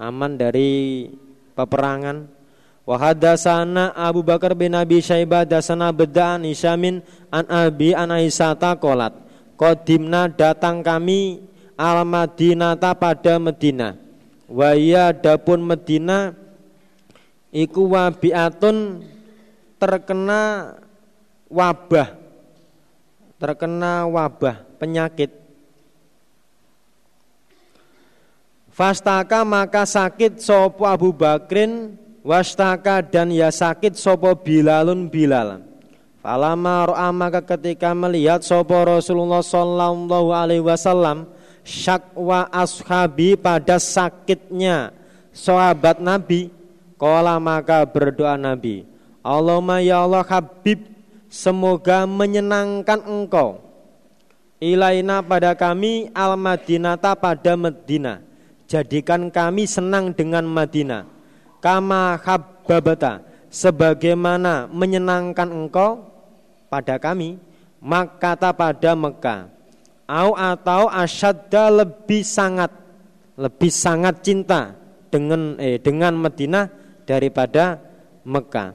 [0.00, 1.12] aman dari
[1.52, 2.32] peperangan.
[2.82, 9.14] Wahadasana Abu Bakar bin Abi Syaibah dasana bedaan Isyamin an Abi an Aisyata kolat.
[9.54, 11.44] Kodimna datang kami
[11.76, 13.94] al Madinata pada Medina
[14.50, 16.34] Waya dapun Medina
[17.52, 19.04] iku wabiatun
[19.76, 20.74] terkena
[21.52, 22.18] wabah.
[23.36, 25.30] Terkena wabah penyakit.
[28.72, 35.58] Fastaka maka sakit sopo Abu Bakrin Wastaka dan ya sakit sopo Bilalun Bilal.
[36.22, 41.26] Falama ro'a maka ketika melihat sopo Rasulullah Sallallahu Alaihi Wasallam
[41.66, 44.94] syakwa ashabi pada sakitnya
[45.34, 46.61] sahabat Nabi
[47.02, 48.86] Kala maka berdoa Nabi
[49.26, 50.86] Allahumma ya Allah Habib
[51.32, 53.56] Semoga menyenangkan engkau.
[54.60, 58.22] Ilaina pada kami Al-Madinata pada Medina
[58.70, 61.08] Jadikan kami senang dengan Madinah.
[61.58, 66.06] Kama habbabata Sebagaimana menyenangkan engkau
[66.70, 67.42] Pada kami
[67.82, 69.50] Makata pada Mekah.
[70.06, 72.70] Au atau asyadda lebih sangat
[73.34, 74.76] lebih sangat cinta
[75.10, 76.81] dengan eh, dengan Madinah
[77.12, 77.76] daripada
[78.24, 78.72] Mekah.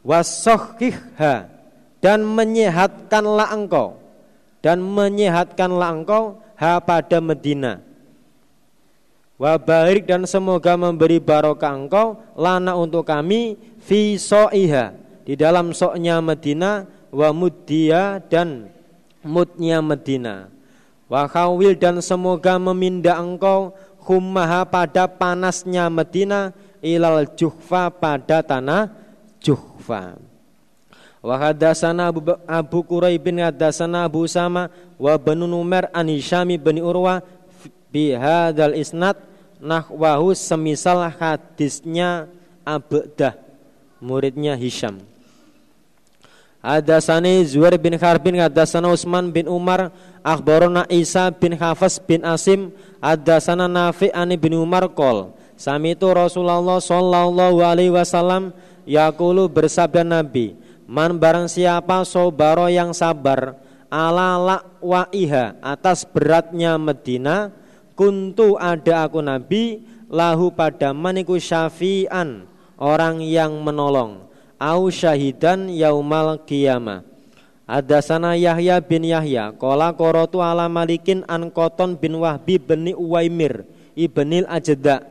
[0.00, 1.52] Wasohihha
[2.00, 3.98] dan menyehatkanlah engkau
[4.64, 7.84] dan menyehatkanlah engkau ha pada Medina.
[9.36, 14.96] Wabarik dan semoga memberi barokah engkau lana untuk kami fi so'iha
[15.28, 18.72] di dalam soknya Medina wa muddiya dan
[19.20, 20.48] mudnya Medina.
[21.10, 26.54] Wa khawil dan semoga memindah engkau hummaha pada panasnya Medina
[26.84, 28.92] ilal juhfa pada tanah
[29.40, 30.18] juhfa.
[31.22, 36.78] Wa hadatsana Abu, Abu Quraib bin hadatsana Abu Sama wa Banu Numair an Hisham bin
[36.78, 37.18] Urwa
[37.90, 39.18] bi hadzal isnad
[39.58, 42.30] nahwahu semisal hadisnya
[42.66, 43.34] Abdah
[44.02, 45.02] muridnya Hisham.
[46.66, 49.94] Hadasani Zuhair bin Kharbin Hadasana Utsman bin Umar
[50.26, 56.80] Akhbarona Isa bin Hafs bin Asim Hadasana Nafi' ani bin Umar Kol Sami itu Rasulullah
[56.80, 58.52] Sallallahu alaihi wasallam
[58.84, 60.54] Yakulu bersabda Nabi
[60.86, 63.56] Man barang siapa sobaro yang sabar
[63.88, 64.62] Ala
[65.10, 67.50] iha atas beratnya Medina
[67.96, 69.80] Kuntu ada aku Nabi
[70.12, 72.44] Lahu pada maniku syafi'an
[72.76, 74.28] Orang yang menolong
[74.60, 77.04] au syahidan yaumal qiyamah.
[77.66, 83.66] Adasana Yahya bin Yahya Kola korotu ala malikin an koton bin Wahbi bin Uwaimir
[83.98, 85.02] Ibnil Ajda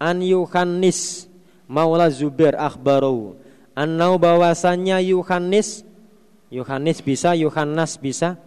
[0.00, 1.28] An Yuhannis.
[1.68, 3.36] Maula Zubair akhbaru.
[3.76, 5.86] Annau bahwasannya Yuhannis
[6.48, 8.40] Yuhannis bisa, Yuhannas bisa.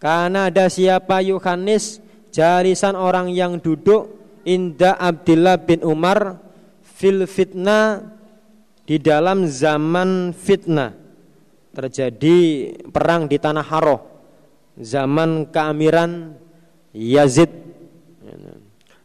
[0.00, 2.00] Karena ada siapa Yuhannis?
[2.32, 4.16] Jarisan orang yang duduk
[4.48, 6.40] Inda Abdullah bin Umar
[6.80, 8.00] Fil fitnah
[8.88, 10.96] di dalam zaman fitnah.
[11.76, 14.00] Terjadi perang di tanah Haroh
[14.80, 16.36] zaman keamiran
[16.92, 17.48] Yazid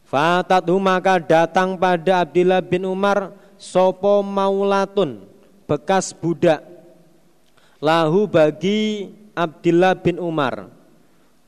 [0.08, 3.28] Fatatu maka datang pada Abdullah bin Umar
[3.60, 5.20] sopo maulatun
[5.68, 6.64] bekas budak.
[7.76, 10.72] Lahu bagi Abdullah bin Umar.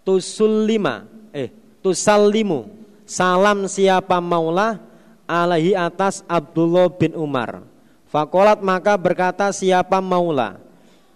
[0.05, 1.49] Tusulima eh
[1.81, 2.69] tusallimu
[3.09, 4.77] salam siapa maula
[5.25, 7.65] alaihi atas Abdullah bin Umar.
[8.13, 10.61] Fakolat maka berkata siapa maula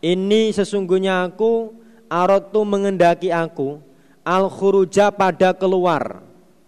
[0.01, 1.77] Ini sesungguhnya aku
[2.09, 3.85] Arotu mengendaki aku.
[4.25, 6.25] Al khuruja pada keluar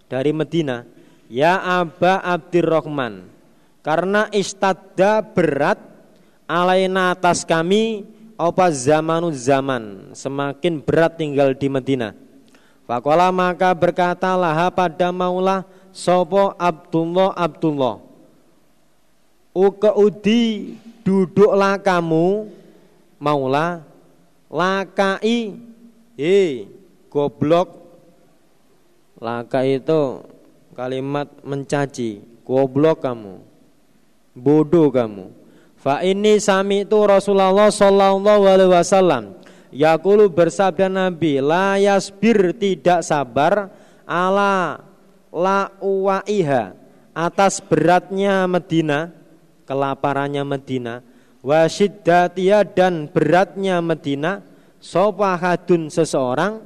[0.07, 0.87] Dari Medina
[1.27, 3.27] Ya Aba Abdirrahman
[3.83, 5.79] Karena istadda berat
[6.47, 8.07] Alaina atas kami
[8.39, 12.15] Apa zamanu zaman Semakin berat tinggal di Medina.
[12.87, 17.99] Fakola maka berkata laha pada maula Sopo Abdullah Abdullah
[19.57, 22.45] Ukeudi duduklah kamu
[23.17, 23.81] maula
[24.51, 25.57] lakai
[26.13, 26.69] eh
[27.09, 27.86] goblok
[29.17, 30.23] laka itu
[30.73, 33.47] kalimat mencaci goblok kamu
[34.37, 35.33] bodoh kamu.
[35.81, 39.23] Fa ini sami itu Rasulullah sallallahu alaihi wasallam.
[39.73, 43.73] Yakulu bersabda Nabi la yasbir tidak sabar
[44.07, 44.79] ala
[45.33, 46.71] la uwaiha
[47.11, 49.11] atas beratnya Medina
[49.67, 51.03] kelaparannya Medina
[51.43, 54.39] wasiddatia dan beratnya Medina
[54.79, 56.63] sopahadun seseorang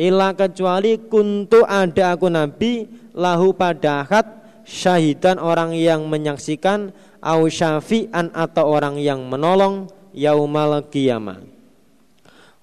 [0.00, 4.24] ila kecuali kuntu ada aku Nabi lahu pada akad
[4.64, 11.44] syahidan orang yang menyaksikan au syafi'an atau orang yang menolong yaumal qiyamah.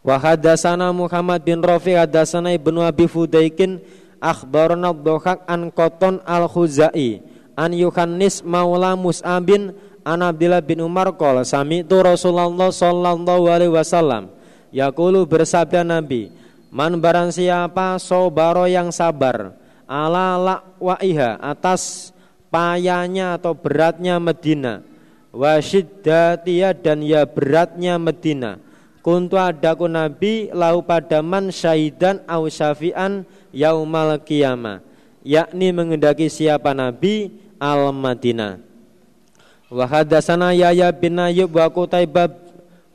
[0.01, 0.17] Wa
[0.95, 3.83] Muhammad bin Rafi hadatsana Ibnu Abi Fudaikin
[4.23, 7.21] akhbarana Dhahak an Qaton al-Khuzai
[7.59, 9.75] an Yuhannis maula Mus'abin
[10.07, 14.31] an Abdullah bin Umar qala sami'tu Rasulullah sallallahu alaihi wasallam.
[14.71, 16.31] Yaqulu bersabda Nabi
[16.69, 19.55] man barang siapa sobaro yang sabar
[19.87, 22.11] ala la'waiha atas
[22.51, 24.83] payahnya atau beratnya Medina.
[25.31, 28.59] Wa syiddatia dan ya beratnya Medina.
[28.99, 33.23] Kuntu adaku Nabi lau pada man syahidan au syafi'an
[33.55, 34.83] yaumal qiyamah.
[35.23, 38.59] Yakni mengendaki siapa Nabi al-Madinah.
[39.67, 42.31] Wa hadatsana Yahya bin Ayyub wa Qutaibah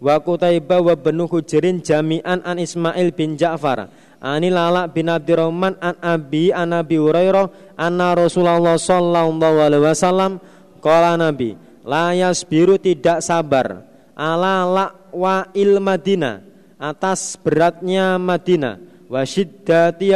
[0.03, 3.87] wa Qutaibah wa Banu Hujrin jami'an an Ismail bin Ja'far.
[4.23, 10.39] Ani Lala bin Abdurrahman an Abi an Abi Hurairah anna Rasulullah sallallahu alaihi wasallam
[10.79, 13.83] qala Nabi la yasbiru tidak sabar
[14.15, 16.39] ala la wa il Madinah
[16.79, 18.79] atas beratnya Madinah
[19.11, 19.27] wa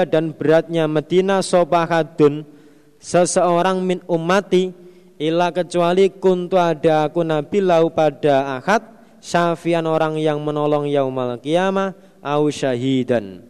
[0.07, 2.47] dan beratnya Madinah sobahadun
[3.03, 4.71] seseorang min ummati
[5.19, 8.96] ila kecuali kuntu ada aku nabi lau pada akad
[9.27, 13.43] syafian orang yang menolong yaumal qiyamah au syahidan.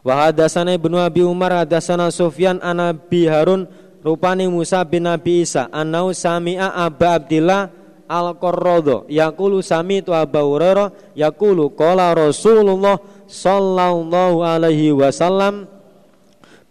[0.00, 3.68] Wa hadatsana ibnu abi umar hadatsana sufyan an abi harun
[4.00, 7.70] rupani Musa bin Nabi Isa anau sami'a Aba Abdillah
[8.10, 12.98] al-Qarrado yaqulu sami tu Abu Hurairah yaqulu qala Rasulullah
[13.30, 15.70] sallallahu alaihi wasallam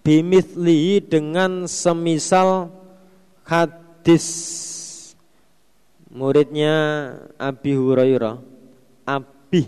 [0.04, 2.70] bimithli dengan semisal
[3.48, 4.28] hadis
[6.12, 6.76] muridnya
[7.40, 8.36] Abi Hurairah.
[9.08, 9.68] Abih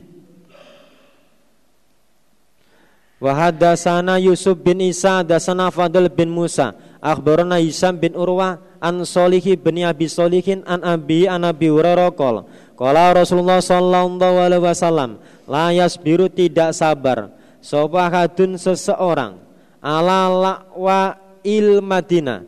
[3.23, 6.75] Wahadasana Yusuf bin Isa dasana Fadl bin Musa.
[6.99, 12.43] Akhbarana Hisam bin Urwah an Solihi bin Abi Solihin an Abi an Abi Hurairah qol.
[12.75, 17.31] Qala Rasulullah sallallahu alaihi wasallam la yasbiru tidak sabar.
[17.63, 19.39] Sapa hadun seseorang
[19.79, 21.15] ala la'wa
[21.47, 22.43] il Madinah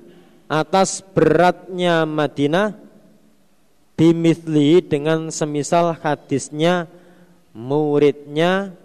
[0.51, 2.84] atas beratnya Madinah
[3.95, 6.87] bimithli dengan semisal hadisnya
[7.55, 8.75] muridnya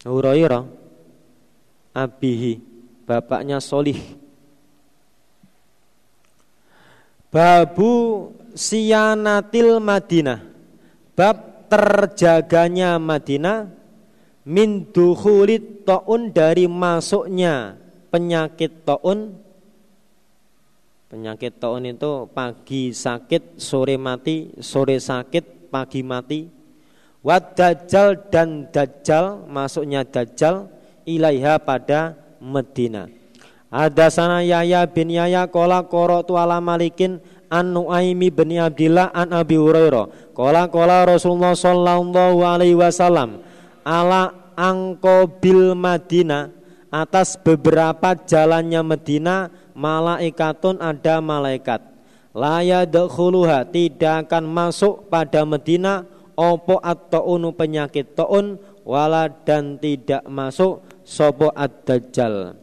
[0.00, 0.64] Hurairah
[1.92, 2.56] abihi
[3.04, 4.00] bapaknya Solih.
[7.30, 10.40] Babu siyanatil Madinah.
[11.14, 13.70] Bab terjaganya Madinah
[14.48, 17.76] min dukhulit taun dari masuknya
[18.10, 19.36] penyakit taun
[21.10, 26.40] penyakit taun itu pagi sakit sore mati sore sakit pagi mati
[27.20, 30.72] Wad dajjal dan dajjal masuknya dajjal
[31.04, 33.12] ilaiha pada Medina.
[33.68, 35.84] Ada sana Yahya bin Yahya kola
[36.24, 37.20] tu ala malikin
[37.52, 40.32] an Nuaimi bin Abdillah an Abi Hurairah.
[40.32, 43.44] Kola kola Rasulullah sallallahu alaihi wasallam
[43.84, 46.56] ala angko bil Madinah
[46.88, 51.80] atas beberapa jalannya Medina malaikatun ada malaikat.
[52.36, 56.06] Laya dakhuluha tidak akan masuk pada Medina
[56.36, 62.54] opo at-taunu penyakit taun wala dan tidak masuk sopo ad-dajjal.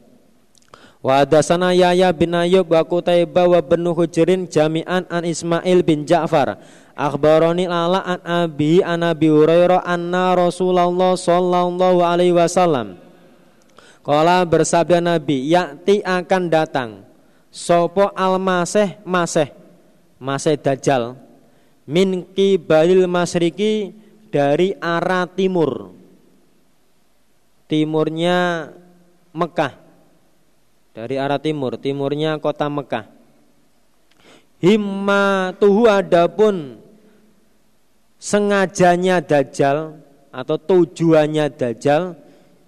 [1.03, 6.57] Wa hadasana Yahya bin Ayyub wa Qutaibah wa bin Hujrin jami'an an Ismail bin Ja'far.
[6.97, 12.97] Akhbarani ala an Abi an Abi Hurairah anna Rasulullah sallallahu alaihi wasallam
[14.01, 17.06] Kala bersabda Nabi, yakti akan datang
[17.57, 19.49] sopo al-maseh maseh
[20.21, 21.17] maseh dajjal.
[21.89, 23.97] Min kibalil masriki
[24.29, 25.89] dari arah timur.
[27.65, 28.69] Timurnya
[29.33, 29.73] Mekah.
[30.93, 31.79] Dari arah timur.
[31.81, 33.09] Timurnya kota Mekah.
[34.57, 36.81] Himma tuhu adapun
[38.17, 40.01] sengajanya dajjal
[40.33, 42.17] atau tujuannya dajjal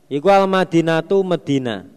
[0.05, 1.89] iku al madinatu Medina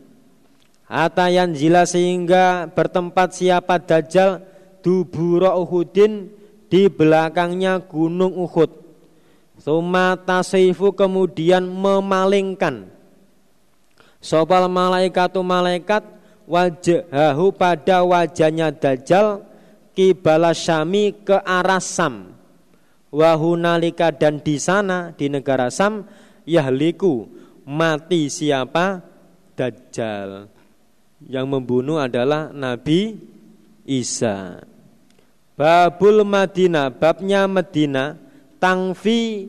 [0.93, 4.45] Atayan zila sehingga bertempat siapa dajjal
[4.85, 6.29] dubura Uhudin
[6.69, 8.69] di belakangnya gunung Uhud.
[9.57, 12.93] Suma tasifu kemudian memalingkan
[14.23, 16.07] Sopal malaikatu malaikat
[16.47, 19.43] wajahahu pada wajahnya Dajjal
[19.99, 22.31] kibala Syami ke arah Sam.
[23.11, 26.07] Wahunalika dan di sana di negara Sam
[26.47, 27.27] yahliku
[27.67, 29.03] mati siapa
[29.59, 30.62] Dajjal.
[31.29, 33.19] Yang membunuh adalah Nabi
[33.87, 34.63] Isa.
[35.53, 38.17] Babul Madinah, babnya Medina,
[38.57, 39.47] tangfi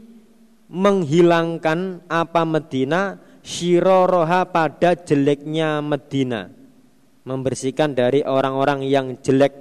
[0.70, 6.50] menghilangkan apa Medina, syiroroha pada jeleknya Medina.
[7.24, 9.56] Membersihkan dari orang-orang yang jelek.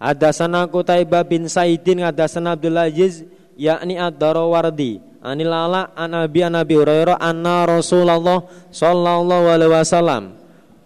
[0.00, 3.26] Ada sana Kutaibah bin Saidin, ada sana Abdul Aziz,
[3.58, 5.02] yakni Ad-Darawardi.
[5.20, 8.40] Anil ala an Abi an Abi Hurairah anna Rasulullah
[8.72, 10.39] sallallahu alaihi wasallam.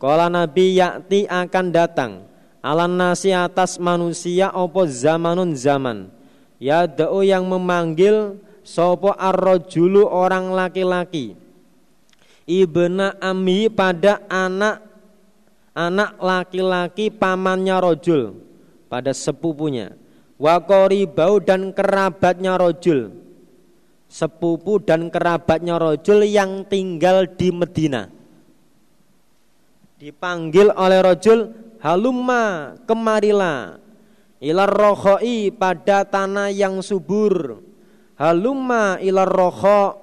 [0.05, 2.29] Kala Nabi yakti akan datang.
[2.61, 6.13] Alan nasi atas manusia opo zamanun zaman?
[6.61, 11.41] Ya da'u yang memanggil sopo arrojulu orang laki-laki.
[12.45, 14.85] Ibna ami pada anak
[15.73, 18.37] anak laki-laki pamannya rojul
[18.93, 19.97] pada sepupunya.
[20.37, 23.09] Wakori bau dan kerabatnya rojul
[24.05, 28.14] sepupu dan kerabatnya rojul yang tinggal di Medina
[30.05, 31.49] dipanggil oleh rojul
[31.81, 33.81] halumma kemarilah
[34.37, 37.65] ilar rohoi pada tanah yang subur.
[38.21, 39.97] Halumma ilar roho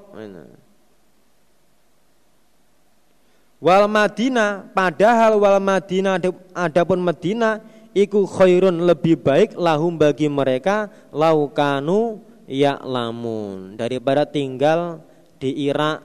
[3.62, 6.18] wal madinah padahal wal madinah
[6.58, 7.62] adapun Madinah
[7.94, 12.20] iku khairun lebih baik lahum bagi mereka laukanu
[12.50, 15.00] ya lamun daripada tinggal
[15.38, 16.04] di Irak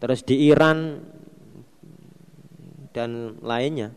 [0.00, 1.02] terus di Iran
[2.98, 3.94] dan lainnya.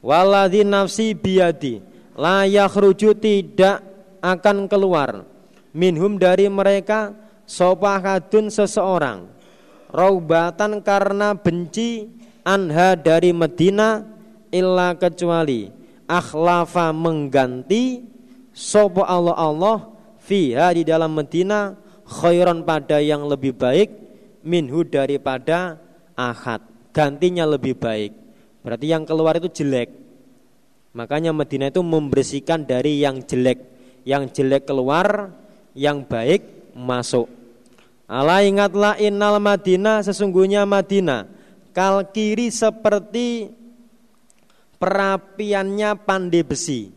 [0.00, 3.84] Waladhi nafsi biyadi La yakhruju tidak
[4.24, 5.24] akan keluar.
[5.72, 7.12] Minhum dari mereka
[7.48, 9.28] Sopahadun seseorang.
[9.92, 12.08] Raubatan karena benci
[12.48, 14.00] Anha dari Medina
[14.48, 15.68] Illa kecuali
[16.08, 18.00] Akhlafa mengganti
[18.56, 19.78] Sopo Allah Allah
[20.16, 21.76] Fiha di dalam Medina
[22.08, 23.92] Khairan pada yang lebih baik
[24.42, 25.76] Minhu daripada
[26.16, 26.64] Ahad
[26.96, 28.21] Gantinya lebih baik
[28.62, 29.90] Berarti yang keluar itu jelek.
[30.94, 33.58] Makanya Medina itu membersihkan dari yang jelek.
[34.06, 35.34] Yang jelek keluar,
[35.74, 37.26] yang baik masuk.
[38.06, 41.24] Allah ingatlah innal Madinah sesungguhnya Madinah
[41.72, 43.48] kal kiri seperti
[44.76, 46.92] perapiannya pandai besi.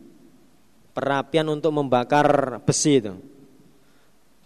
[0.92, 3.16] Perapian untuk membakar besi itu.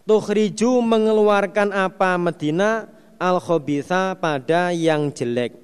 [0.07, 5.55] Tukhriju mengeluarkan apa Madinah al khobitha pada yang jelek.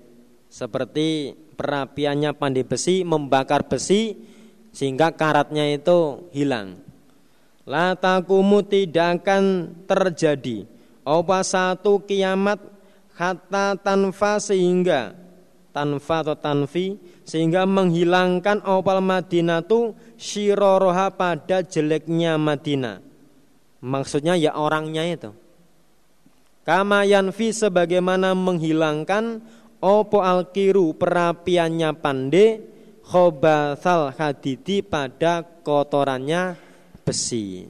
[0.46, 4.14] Seperti perapiannya pandai besi membakar besi
[4.76, 6.78] sehingga karatnya itu hilang.
[7.66, 10.68] La takumu tidak akan terjadi
[11.02, 12.62] apa satu kiamat
[13.16, 15.16] kata tanfa sehingga
[15.76, 23.02] tanfa atau tanfi sehingga menghilangkan opal Madinah tu syiroroha pada jeleknya Madinah.
[23.82, 25.30] Maksudnya ya orangnya itu.
[26.66, 29.38] Kama yanfi sebagaimana menghilangkan
[29.80, 32.62] opo alkiru perapiannya pande
[33.06, 36.58] khobathal hadidi pada kotorannya
[37.06, 37.68] besi.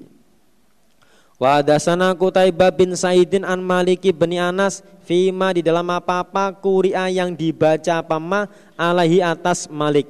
[1.36, 7.36] Wa dasana Kutaibah bin Saidin an Maliki bin Anas Fima di dalam apa-apa kuria yang
[7.36, 10.08] dibaca pama alaihi atas Malik.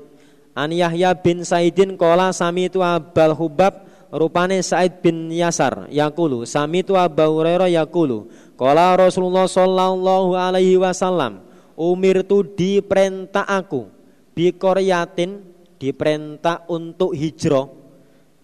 [0.57, 6.81] An Yahya bin Saidin kola sami itu abal hubab rupane Said bin Yasar yakulu sami
[6.81, 11.46] itu Abu Hurairah yakulu kola Rasulullah sallallahu alaihi wasallam
[11.77, 13.93] umir tu diperintah aku.
[14.33, 15.45] Bikoryatin
[15.77, 17.69] diperintah untuk hijrah.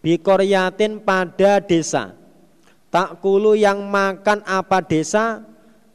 [0.05, 2.13] Bikoryatin pada desa.
[2.93, 5.41] Takulu yang makan apa desa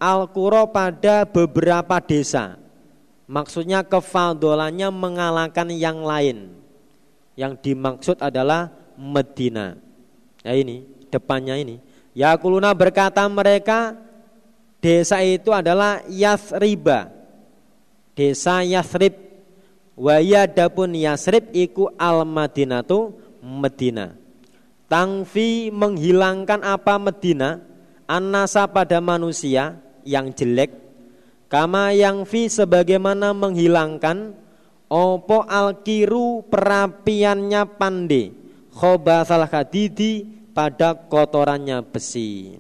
[0.02, 2.58] Al-Qura pada beberapa desa.
[3.30, 6.54] Maksudnya kefaldolannya mengalahkan yang lain.
[7.38, 9.78] Yang dimaksud adalah Medina.
[10.42, 11.78] Ya ini, depannya ini.
[12.18, 13.94] Yakuluna berkata mereka
[14.78, 17.17] Desa itu adalah Yasriba
[18.18, 19.14] Desa Yasrib.
[19.94, 23.14] Wayadapun Yasrib iku al-Madinatu
[23.46, 24.18] Medina.
[24.90, 27.62] Tangfi menghilangkan apa Medina?
[28.10, 30.74] Anasa pada manusia yang jelek.
[31.48, 34.36] Kama yang fi sebagaimana menghilangkan
[34.88, 38.32] Opo alkiru perapiannya pande
[38.72, 40.24] Khobathal hadidi
[40.56, 42.56] pada kotorannya besi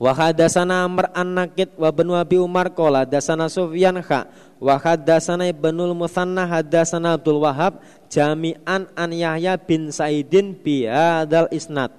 [0.00, 5.92] Wa hadatsana Amr an-Nakid wa bin Abi Umar qala hadatsana Sufyan kha wa hadatsana Ibnul
[5.92, 11.92] Musanna hadatsana Abdul Wahab jami'an an Yahya bin Saidin bi hadzal isnad.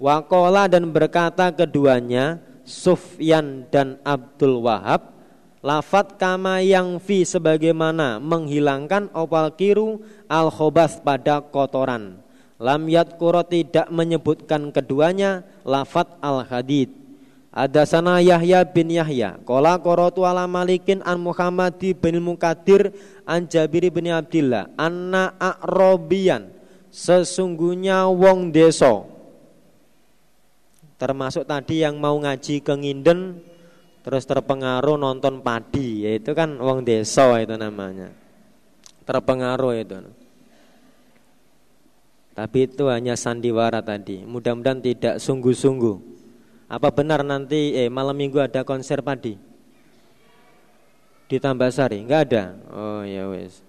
[0.00, 5.12] Wa qala dan berkata keduanya Sufyan dan Abdul Wahab
[5.60, 12.16] lafat kama yang fi sebagaimana menghilangkan opal kiru al khobas pada kotoran.
[12.56, 17.01] Lam yadkuro tidak menyebutkan keduanya lafat al hadid
[17.52, 19.36] ada sana Yahya bin Yahya.
[19.44, 22.96] Kola korotu ala malikin an Muhammad bin Mukadir
[23.28, 24.72] an Jabir bin Abdillah.
[24.80, 26.48] Anna akrobian.
[26.88, 29.04] Sesungguhnya wong deso.
[30.96, 33.44] Termasuk tadi yang mau ngaji ke Nginden.
[34.00, 36.08] Terus terpengaruh nonton padi.
[36.08, 38.08] Itu kan wong deso itu namanya.
[39.04, 40.00] Terpengaruh itu.
[42.32, 44.24] Tapi itu hanya sandiwara tadi.
[44.24, 46.11] Mudah-mudahan tidak sungguh-sungguh.
[46.72, 49.36] Apa benar nanti eh malam minggu ada konser padi?
[51.28, 52.00] Di Tambasari?
[52.00, 52.56] Enggak ada.
[52.72, 53.60] Oh ya wes.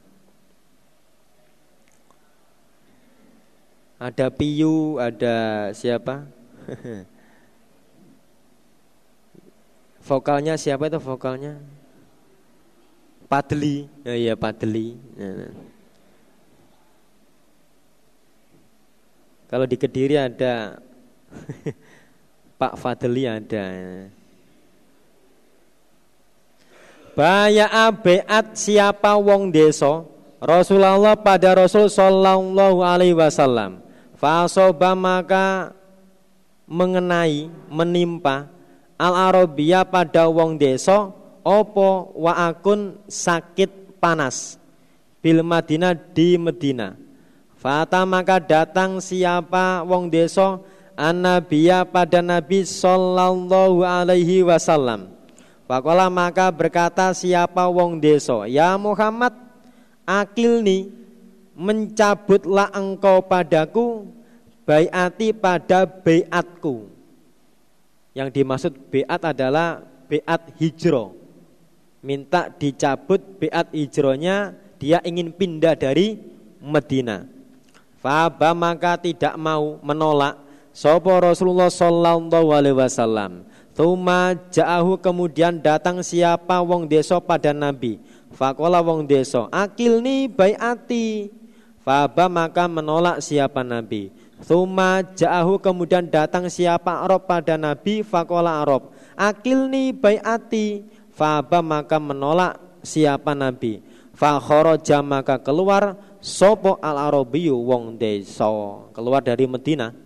[4.00, 6.24] Ada Piyu, ada siapa?
[10.08, 11.60] vokalnya siapa itu vokalnya?
[13.28, 13.92] Padli.
[14.08, 14.96] Oh iya Padli.
[15.20, 15.52] Ya,
[19.52, 20.80] Kalau di Kediri ada
[22.64, 23.68] Pak Fadli ada.
[27.12, 30.08] Baya beat siapa wong deso
[30.40, 33.84] Rasulullah pada Rasul Sallallahu Alaihi Wasallam.
[34.16, 35.76] Fasoba maka
[36.64, 38.48] mengenai menimpa
[38.96, 41.12] al Arabia pada wong deso
[41.44, 44.56] opo wa akun sakit panas
[45.20, 46.96] bil Madinah di Medina.
[47.60, 50.64] Fata maka datang siapa wong deso
[50.98, 55.10] an-nabiyya pada Nabi sallallahu alaihi wasallam.
[55.64, 59.32] Pakola maka berkata siapa wong deso, ya Muhammad,
[60.04, 60.92] akilni
[61.56, 64.10] mencabutlah engkau padaku
[64.68, 66.92] bayati pada bayatku.
[68.14, 71.18] Yang dimaksud bayat adalah bayat hijro.
[72.04, 76.20] Minta dicabut bayat hijronya, dia ingin pindah dari
[76.60, 77.24] Medina.
[78.04, 80.43] Faba maka tidak mau menolak
[80.74, 83.46] Sopo Rasulullah Sallallahu Alaihi Wasallam.
[83.78, 88.02] Tuma ja'ahu kemudian datang siapa wong deso pada Nabi.
[88.34, 91.30] Fakola wong deso akil ni bayati.
[91.86, 94.10] Faba maka menolak siapa Nabi.
[94.44, 98.92] Thumma ja'ahu kemudian datang siapa Arab pada Nabi fakola Arab.
[99.16, 100.84] Akilni bayati
[101.14, 103.80] faba maka menolak siapa Nabi.
[104.14, 110.03] Fakhoroja maka keluar sopo al Arabiyu wong deso keluar dari Medina.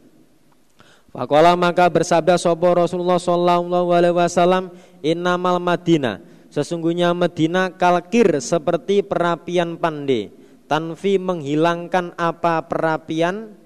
[1.17, 4.69] Fakola maka bersabda sopo Rasulullah Sallallahu Alaihi Wasallam
[5.01, 6.21] innamal Madinah
[6.53, 10.29] sesungguhnya Medina kalkir seperti perapian pande
[10.69, 13.57] tanfi menghilangkan apa perapian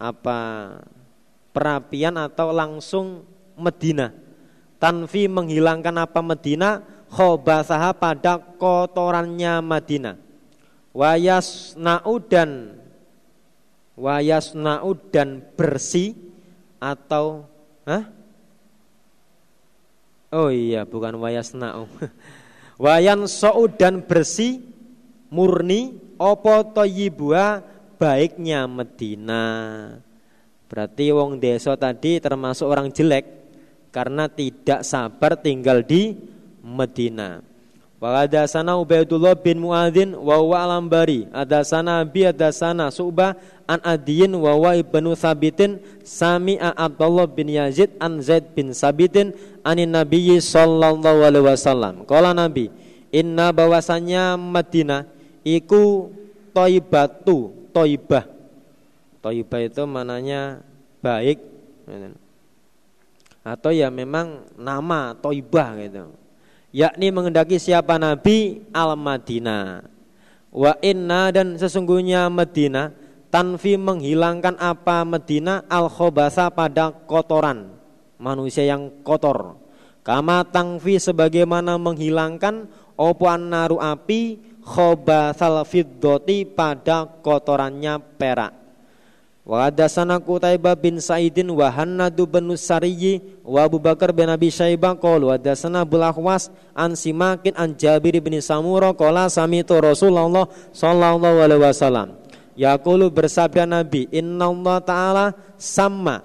[0.00, 0.40] apa
[1.52, 3.28] perapian atau langsung
[3.60, 4.14] Medina.
[4.80, 6.80] Tanfi menghilangkan apa Medina
[7.12, 10.16] khobasaha pada kotorannya Madinah.
[10.96, 11.76] Wayas
[12.26, 12.79] dan
[14.00, 14.56] wayas
[15.12, 16.16] dan bersih
[16.80, 17.44] atau
[17.84, 18.04] Hah?
[20.30, 21.90] Oh iya, bukan wayas na'u.
[22.82, 24.62] Wayan so'u dan bersih
[25.28, 27.66] murni opo toyibua
[27.98, 29.44] baiknya Medina.
[30.70, 33.26] Berarti wong desa tadi termasuk orang jelek
[33.90, 36.14] karena tidak sabar tinggal di
[36.62, 37.42] Medina.
[38.00, 41.28] Wa sana Ubaidullah bin Muadzin wa wa alambari
[41.60, 43.36] sana bi sana Su'bah
[43.68, 49.36] an Adiyin wa wa ibnu Sabitin sami'a Abdullah bin Yazid an Zaid bin Sabitin
[49.68, 52.08] anin Nabiyyi sallallahu alaihi wasallam.
[52.08, 52.72] Kala Nabi,
[53.12, 55.04] inna bahwasanya Madinah
[55.44, 56.08] iku
[56.56, 58.24] Thaibatu toibah.
[59.20, 60.64] Toibah itu mananya
[61.04, 61.36] baik.
[63.44, 66.19] Atau ya memang nama toibah gitu.
[66.70, 69.82] Yakni mengendaki siapa Nabi Al-Madinah.
[70.50, 72.94] Wa inna dan sesungguhnya Madinah
[73.30, 77.70] tanfi menghilangkan apa Medina al khobasa pada kotoran
[78.20, 79.56] manusia yang kotor.
[80.02, 82.68] Kama tangfi sebagaimana menghilangkan
[82.98, 88.59] opuan naru api khobasal fiddoti pada kotorannya perak.
[89.50, 94.94] Wa hadatsana Qutaibah bin Sa'idin wa Hannadu bin Sariyyi wa Abu Bakar bin Abi Syaibah
[94.94, 101.66] qalu hadatsana Abdul Ahwas an Simakin an Jabir bin Samura qala samitu Rasulullah sallallahu alaihi
[101.66, 102.14] wasallam
[102.54, 105.26] yaqulu bersabda Nabi innallaha taala
[105.58, 106.22] sama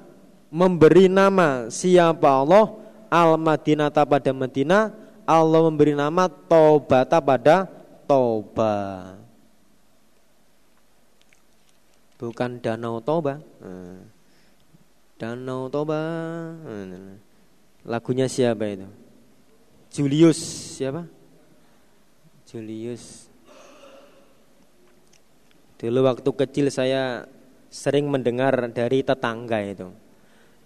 [0.53, 2.77] memberi nama siapa Allah
[3.09, 4.93] al Madinah pada Madinah
[5.25, 7.65] Allah memberi nama Taubata pada
[8.05, 9.14] Toba.
[12.15, 13.43] Bukan Danau Toba.
[13.59, 14.07] Hmm.
[15.19, 15.99] Danau Toba.
[16.63, 17.19] Hmm.
[17.83, 18.87] Lagunya siapa itu?
[19.91, 20.39] Julius
[20.79, 21.05] siapa?
[22.47, 23.27] Julius.
[25.75, 27.27] Dulu waktu kecil saya
[27.67, 29.91] sering mendengar dari tetangga itu.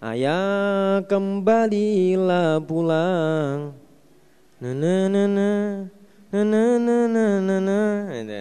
[0.00, 3.74] Ayah kembalilah pulang.
[4.62, 5.50] Na na na na
[6.30, 7.56] na na na na
[8.22, 8.40] na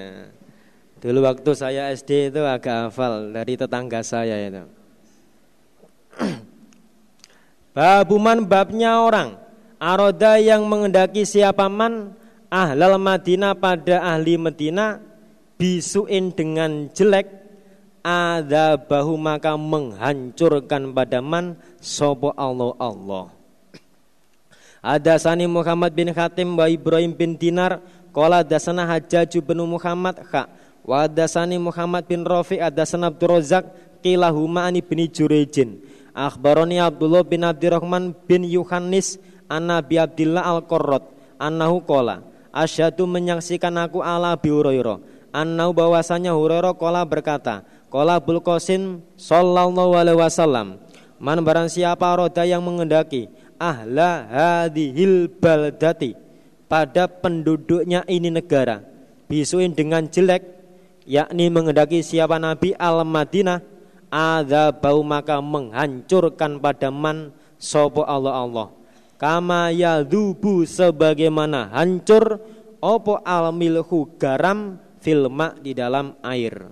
[0.99, 4.63] Dulu waktu saya SD itu agak hafal dari tetangga saya itu.
[7.75, 9.39] Babuman babnya orang.
[9.79, 12.19] Aroda yang mengendaki siapa man?
[12.51, 14.99] Ahlal Madinah pada ahli Madinah
[15.55, 17.31] Bisuin dengan jelek.
[18.03, 21.55] Ada bahu maka menghancurkan pada man.
[21.79, 23.25] Sobo Allah Allah.
[24.83, 27.79] Ada sani Muhammad bin Khatim wa Ibrahim bin Dinar.
[28.11, 30.19] Qala dasana Hajjaj bin Muhammad.
[30.27, 31.05] Kha Wa
[31.59, 33.65] Muhammad bin Rafi adasana Abdul Razak
[33.99, 35.83] Kilahuma ani bin Jurejin.
[36.15, 41.05] Akhbaroni Abdullah bin Abdurrahman bin Yuhannis An Nabi Abdillah Al-Qurrat
[41.39, 44.99] Annahu kola Asyadu menyaksikan aku ala Abi Hurairah.
[45.29, 47.61] Annahu bahwasanya Hurairah kola berkata
[47.93, 50.81] Kola Bulkosin Sallallahu alaihi wasallam
[51.19, 53.27] Man barang siapa roda yang mengendaki
[53.59, 56.15] ahla hadhil baldati
[56.71, 58.79] pada penduduknya ini negara
[59.27, 60.58] bisuin dengan jelek
[61.09, 63.65] yakni mengendaki siapa nabi al Madinah
[64.13, 68.67] ada bau maka menghancurkan pada man sopo Allah Allah.
[69.17, 72.39] Kama yadubu sebagaimana hancur
[72.79, 76.69] opo al milhu garam filma di dalam air.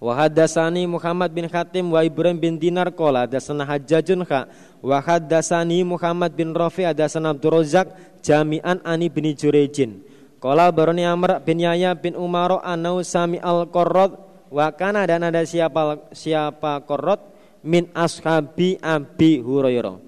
[0.00, 4.48] Wa hadatsani Muhammad bin Khatim wa Ibrahim bin Dinar qala hadatsana Hajjajun kha.
[4.80, 7.92] Wa hadatsani Muhammad bin Rafi hadatsana Abdul Razzaq
[8.24, 10.09] jami'an ani bin Jurejin
[10.40, 14.16] qala barani Amr bin Yahya bin Umar anau sami al Qurrat
[14.48, 17.20] wa kana dan ada siapa siapa Qurrat
[17.60, 20.00] min ashabi Abi Hurairah.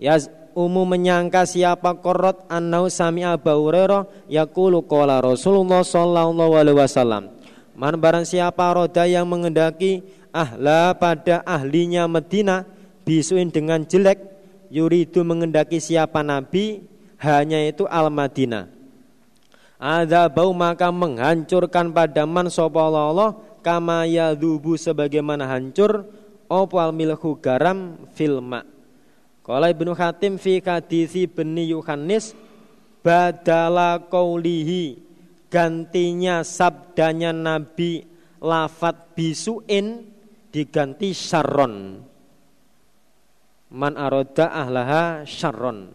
[0.00, 0.18] Ya
[0.56, 4.26] umum menyangka siapa Qurrat anau sami Abu Hurairah.
[4.26, 7.30] Yaqulu qala Rasulullah sallallahu alaihi wasallam.
[7.74, 12.66] Man barang siapa roda yang mengendaki ahla pada ahlinya Medina
[13.02, 14.18] bisuin dengan jelek
[14.70, 16.86] yuridu mengendaki siapa nabi
[17.18, 18.73] hanya itu al Madinah.
[19.84, 26.08] Ada bau maka menghancurkan pada man Allah kama yadhubu sebagaimana hancur
[26.48, 28.64] opal milhu garam filma.
[29.44, 32.32] Qala Ibnu Hatim fi hadisi beni Yohanes
[33.04, 34.96] badala qaulihi
[35.52, 38.08] gantinya sabdanya Nabi
[38.40, 40.00] lafat bisuin
[40.48, 42.00] diganti syarron.
[43.68, 45.92] Man aroda ahlaha syarron.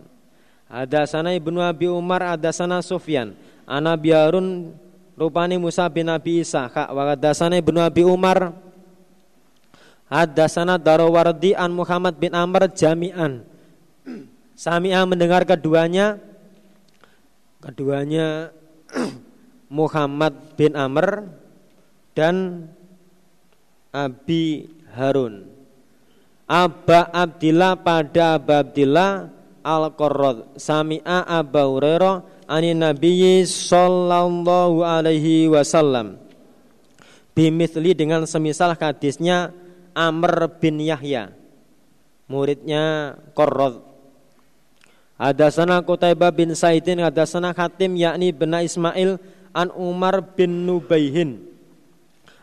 [0.69, 3.33] Ada sana Ibnu Abi Umar, ada sana Sufyan.
[3.69, 4.73] Ana biarun
[5.13, 6.65] rupani Musa bin Nabi Isa.
[6.73, 8.49] Wa ada sana Ibnu Abi Umar,
[10.09, 13.45] Hadasana Darawardi an Muhammad bin Amr jami'an.
[14.57, 16.17] Sami'ah mendengar keduanya
[17.61, 18.49] keduanya
[19.69, 21.29] Muhammad bin Amr
[22.17, 22.65] dan
[23.93, 24.65] Abi
[24.97, 25.45] Harun.
[26.49, 29.29] Aba Abdillah pada Aba Abdillah
[29.61, 36.17] Al-Qarrad Sami'a Aba Hurairah Ani Nabi Sallallahu alaihi wasallam.
[37.37, 39.53] Bimithli dengan semisal hadisnya
[39.93, 41.29] Amr bin Yahya.
[42.29, 43.81] Muridnya Qarrad
[45.19, 49.17] Hadasana Qutaibah bin Saidin hadasana Hatim yakni bin Ismail
[49.51, 51.41] an Umar bin Nubaihin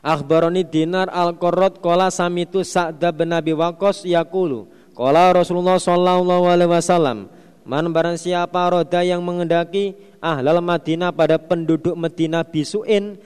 [0.03, 4.67] Akhbaroni Dinar al-Qarrad qala samitu Sa'da bin Abi Waqqas yaqulu
[4.99, 7.31] qala Rasulullah sallallahu alaihi wasallam
[7.67, 13.19] Man barang siapa roda yang mengendaki ahlal Madinah pada penduduk Madinah bisuin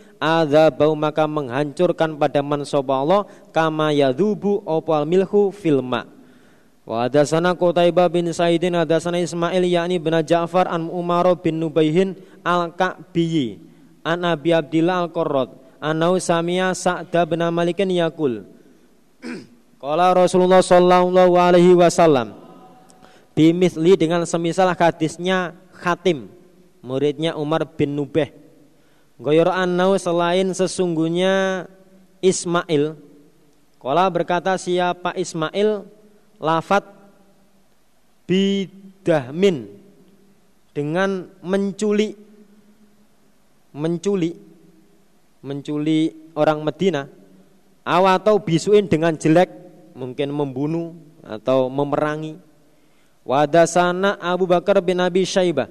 [0.80, 6.08] bau maka menghancurkan pada man Allah kama yadhubu opal milhu filma
[6.88, 13.60] wa hadasana Qutaibah bin Saidin hadasana Ismail yakni bin Ja'far an Umar bin Nubaihin al-Ka'biyi
[14.08, 15.52] an Abi Abdillah al-Qurrat
[15.84, 18.44] anau samia Sa'da bin Malikin yakul
[19.84, 22.39] Qala Rasulullah sallallahu alaihi wasallam
[23.40, 26.28] bimithli dengan semisal hadisnya Khatim
[26.84, 28.28] muridnya Umar bin Nubeh.
[29.16, 31.64] Goyor annau selain sesungguhnya
[32.20, 33.00] Ismail
[33.80, 35.88] Kola berkata siapa Ismail?
[36.40, 36.84] Lafat
[38.28, 39.72] Bidahmin
[40.76, 42.12] Dengan menculi
[43.72, 44.36] Menculi
[45.40, 47.08] Menculi orang Medina.
[47.84, 49.48] Atau bisuin dengan jelek
[49.96, 50.92] Mungkin membunuh
[51.24, 52.49] Atau memerangi
[53.30, 55.70] Wadasana Abu Bakar bin Abi Syaibah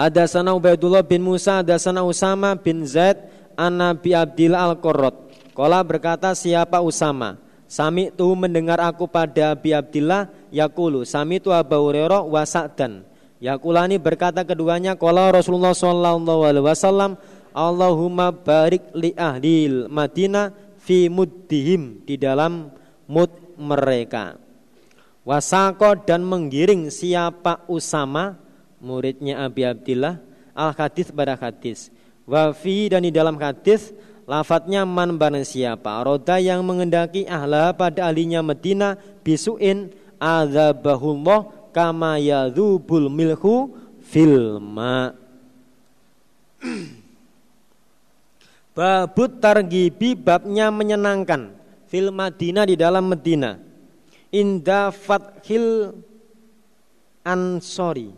[0.00, 3.20] ada sana Ubaidullah bin Musa, ada sana Usama bin Zaid,
[3.58, 5.12] an Nabi Abdillah al-Qurrat.
[5.52, 7.36] Kala berkata siapa Usama?
[7.68, 11.04] Sami tu mendengar aku pada Abi Abdillah yakulu.
[11.04, 13.04] Sami tu Abu Hurairah wa Sa'dan.
[13.44, 17.16] Yakulani berkata keduanya kala Rasulullah sallallahu alaihi wasallam
[17.56, 22.68] Allahumma barik li ahli Madinah fi muddihim di dalam
[23.04, 24.49] mud mereka.
[25.30, 28.34] Wasako dan menggiring siapa Usama
[28.82, 30.18] muridnya Abi Abdillah
[30.58, 31.94] al hadis pada hadis.
[32.26, 33.94] Wafi dan di dalam hadis
[34.26, 36.02] lafadznya man barang siapa.
[36.02, 43.70] Roda yang mengendaki ahla pada ahlinya Medina bisuin azabahullah kama yadzubul milhu
[44.10, 45.14] filma
[48.74, 51.54] Babut targibi babnya menyenangkan.
[51.86, 53.69] Fil Madinah di dalam Medina
[54.30, 55.94] Inda fathil
[57.26, 58.14] ansori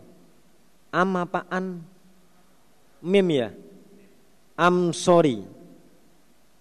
[0.93, 1.81] Am apaan?
[3.01, 3.49] Mim ya.
[4.53, 5.41] Am sorry.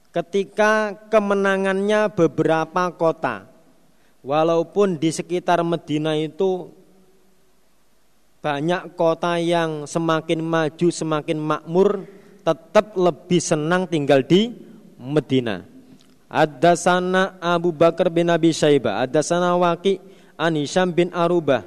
[0.08, 3.44] Ketika kemenangannya beberapa kota.
[4.24, 6.72] Walaupun di sekitar Medina itu
[8.40, 12.08] banyak kota yang semakin maju, semakin makmur,
[12.40, 14.48] tetap lebih senang tinggal di
[14.96, 15.71] Medina.
[16.32, 20.00] Ada sana Abu Bakar bin Abi Syaibah, ada sana Waki
[20.40, 21.60] Anisham bin Arubah.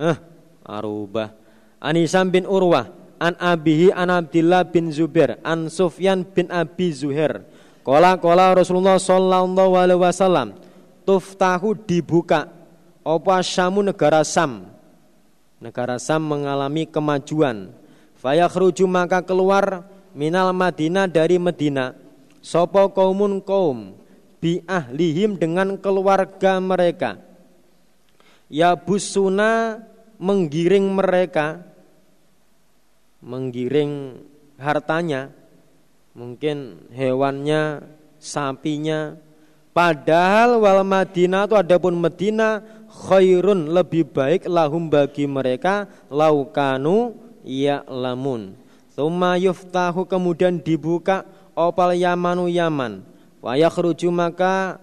[0.00, 0.16] Eh,
[0.64, 1.36] Arubah.
[1.76, 2.88] Anisam bin Urwah.
[3.16, 5.40] An abihi an Abdillah bin Zubair.
[5.44, 7.44] An Sufyan bin Abi Zuhair.
[7.84, 10.56] Kola kola Rasulullah sallallahu alaihi wasallam.
[11.06, 12.50] Tuftahu dibuka.
[13.06, 14.66] Apa Syamu negara Sam?
[15.62, 17.70] Negara Sam mengalami kemajuan.
[18.18, 21.94] Fayakhruju maka keluar minal Madinah dari Medina.
[22.42, 23.94] Sopo kaumun kaum
[24.40, 27.20] bi ahlihim dengan keluarga mereka.
[28.46, 29.82] Ya busuna
[30.16, 31.66] menggiring mereka
[33.20, 34.22] menggiring
[34.56, 35.34] hartanya
[36.14, 37.82] mungkin hewannya
[38.22, 39.18] sapinya.
[39.76, 47.12] Padahal wal Madinah itu adapun Madinah khairun lebih baik lahum bagi mereka laukanu
[47.44, 48.56] ya lamun
[48.96, 53.04] Thumma yuftahu kemudian dibuka opal Yamanu Yaman
[53.46, 54.82] wa yakhruju maka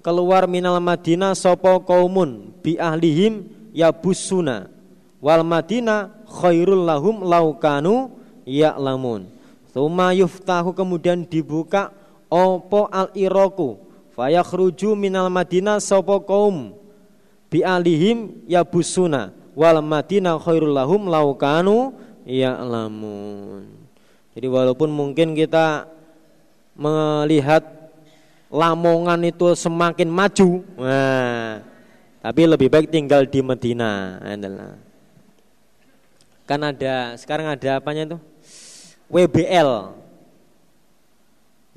[0.00, 3.44] keluar minal Madinah sopo kaumun bi ahlihim
[3.76, 4.72] yabusuna.
[5.20, 8.16] Wal Madinah khairul lahum laukanu
[8.48, 9.28] ya'lamun.
[9.68, 11.92] Tsumma yuftahu kemudian dibuka
[12.26, 13.78] opo al iraku
[14.16, 16.74] fayakhruju minal madinah sapa kaum
[17.52, 19.36] bi alihim yabusuna.
[19.52, 21.94] Wal madinah khairul lahum laukanu
[22.24, 23.68] ya'lamun.
[24.32, 25.90] Jadi walaupun mungkin kita
[26.78, 27.79] melihat
[28.50, 31.62] Lamongan itu semakin maju, nah,
[32.18, 34.18] tapi lebih baik tinggal di Medina.
[36.50, 38.18] Kan ada sekarang ada apanya itu?
[39.06, 39.94] WBL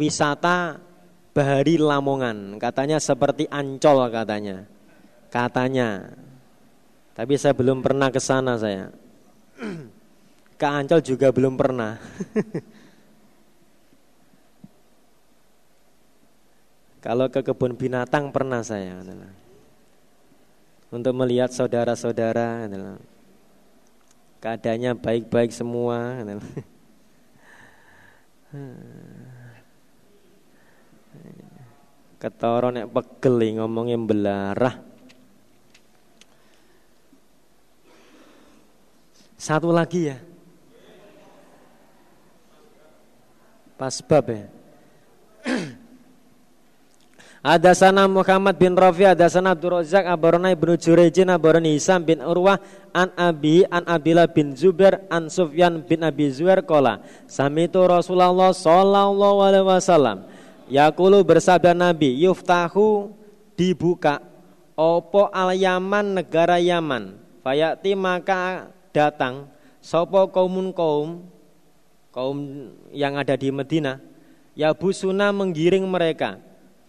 [0.01, 0.81] wisata
[1.33, 2.57] Bahari Lamongan.
[2.57, 4.65] Katanya seperti Ancol katanya.
[5.33, 6.13] Katanya.
[7.13, 8.89] Tapi saya belum pernah ke sana saya.
[10.57, 11.97] Ke Ancol juga belum pernah
[17.03, 18.95] Kalau ke kebun binatang pernah saya
[20.87, 22.63] untuk melihat saudara-saudara
[24.39, 26.23] keadaannya baik-baik semua
[32.23, 34.79] ketoro nek pegel ngomongnya belarah
[39.35, 40.15] satu lagi ya.
[43.75, 44.47] Pas bab ya
[47.43, 52.23] ada sana Muhammad bin Rafi, ada sana Abdul Razak, Abarona ibnu Jurejin, Abarona Hisam bin
[52.23, 52.55] Urwah,
[52.95, 57.03] An Abi, An Abila bin Zubair, An Sufyan bin Abi Zubair kola.
[57.27, 60.23] Samitu Rasulullah Sallallahu Alaihi Wasallam.
[60.71, 63.11] Yakulu bersabda Nabi, yuftahu
[63.59, 64.23] dibuka
[64.79, 67.19] opo al Yaman negara Yaman.
[67.43, 69.51] Fayati maka datang
[69.83, 71.27] sopo kaumun kaum
[72.15, 73.99] kaum yang ada di Medina.
[74.55, 76.39] Ya busuna menggiring mereka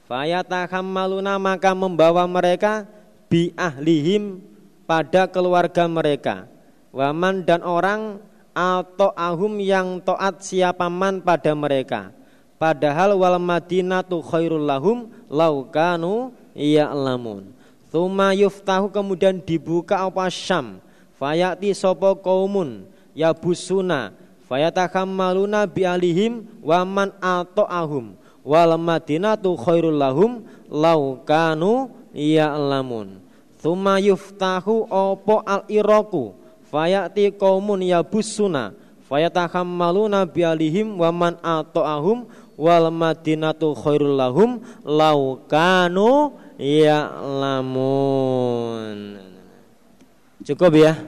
[0.04, 2.84] Fayatahammaluna maka membawa mereka
[3.32, 4.44] bi ahlihim
[4.84, 6.44] pada keluarga mereka.
[6.92, 8.20] Waman dan orang
[8.54, 12.12] atau ahum yang toat siapa man pada mereka.
[12.60, 17.50] Padahal wal madinatu khairul lahum laukanu ya'lamun.
[17.90, 20.78] Thumma yuftahu kemudian dibuka apa Syam.
[21.18, 22.86] Fayati sopo kaumun
[23.16, 24.12] yabusuna
[24.50, 33.18] fayatahammaluna bi alihim waman atau ahum wal madinatu khairul lahum lau kanu ya'lamun.
[33.58, 36.36] Thumma yuftahu opo al iraku
[36.68, 38.76] fayati qaumun yabusuna.
[39.08, 42.28] Fayatahammaluna bialihim wa man ata'ahum
[42.60, 47.98] wal madinatu khairul lahum lau kanu ya'lamun.
[50.44, 51.00] Cukup ya?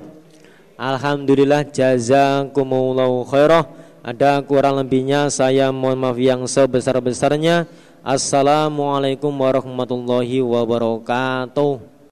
[0.77, 3.65] Alhamdulillah jazakumullahu khairah
[4.07, 7.67] ada kurang lebihnya saya mohon maaf yang sebesar-besarnya.
[8.07, 11.96] Assalamualaikum warahmatullahi wabarakatuh.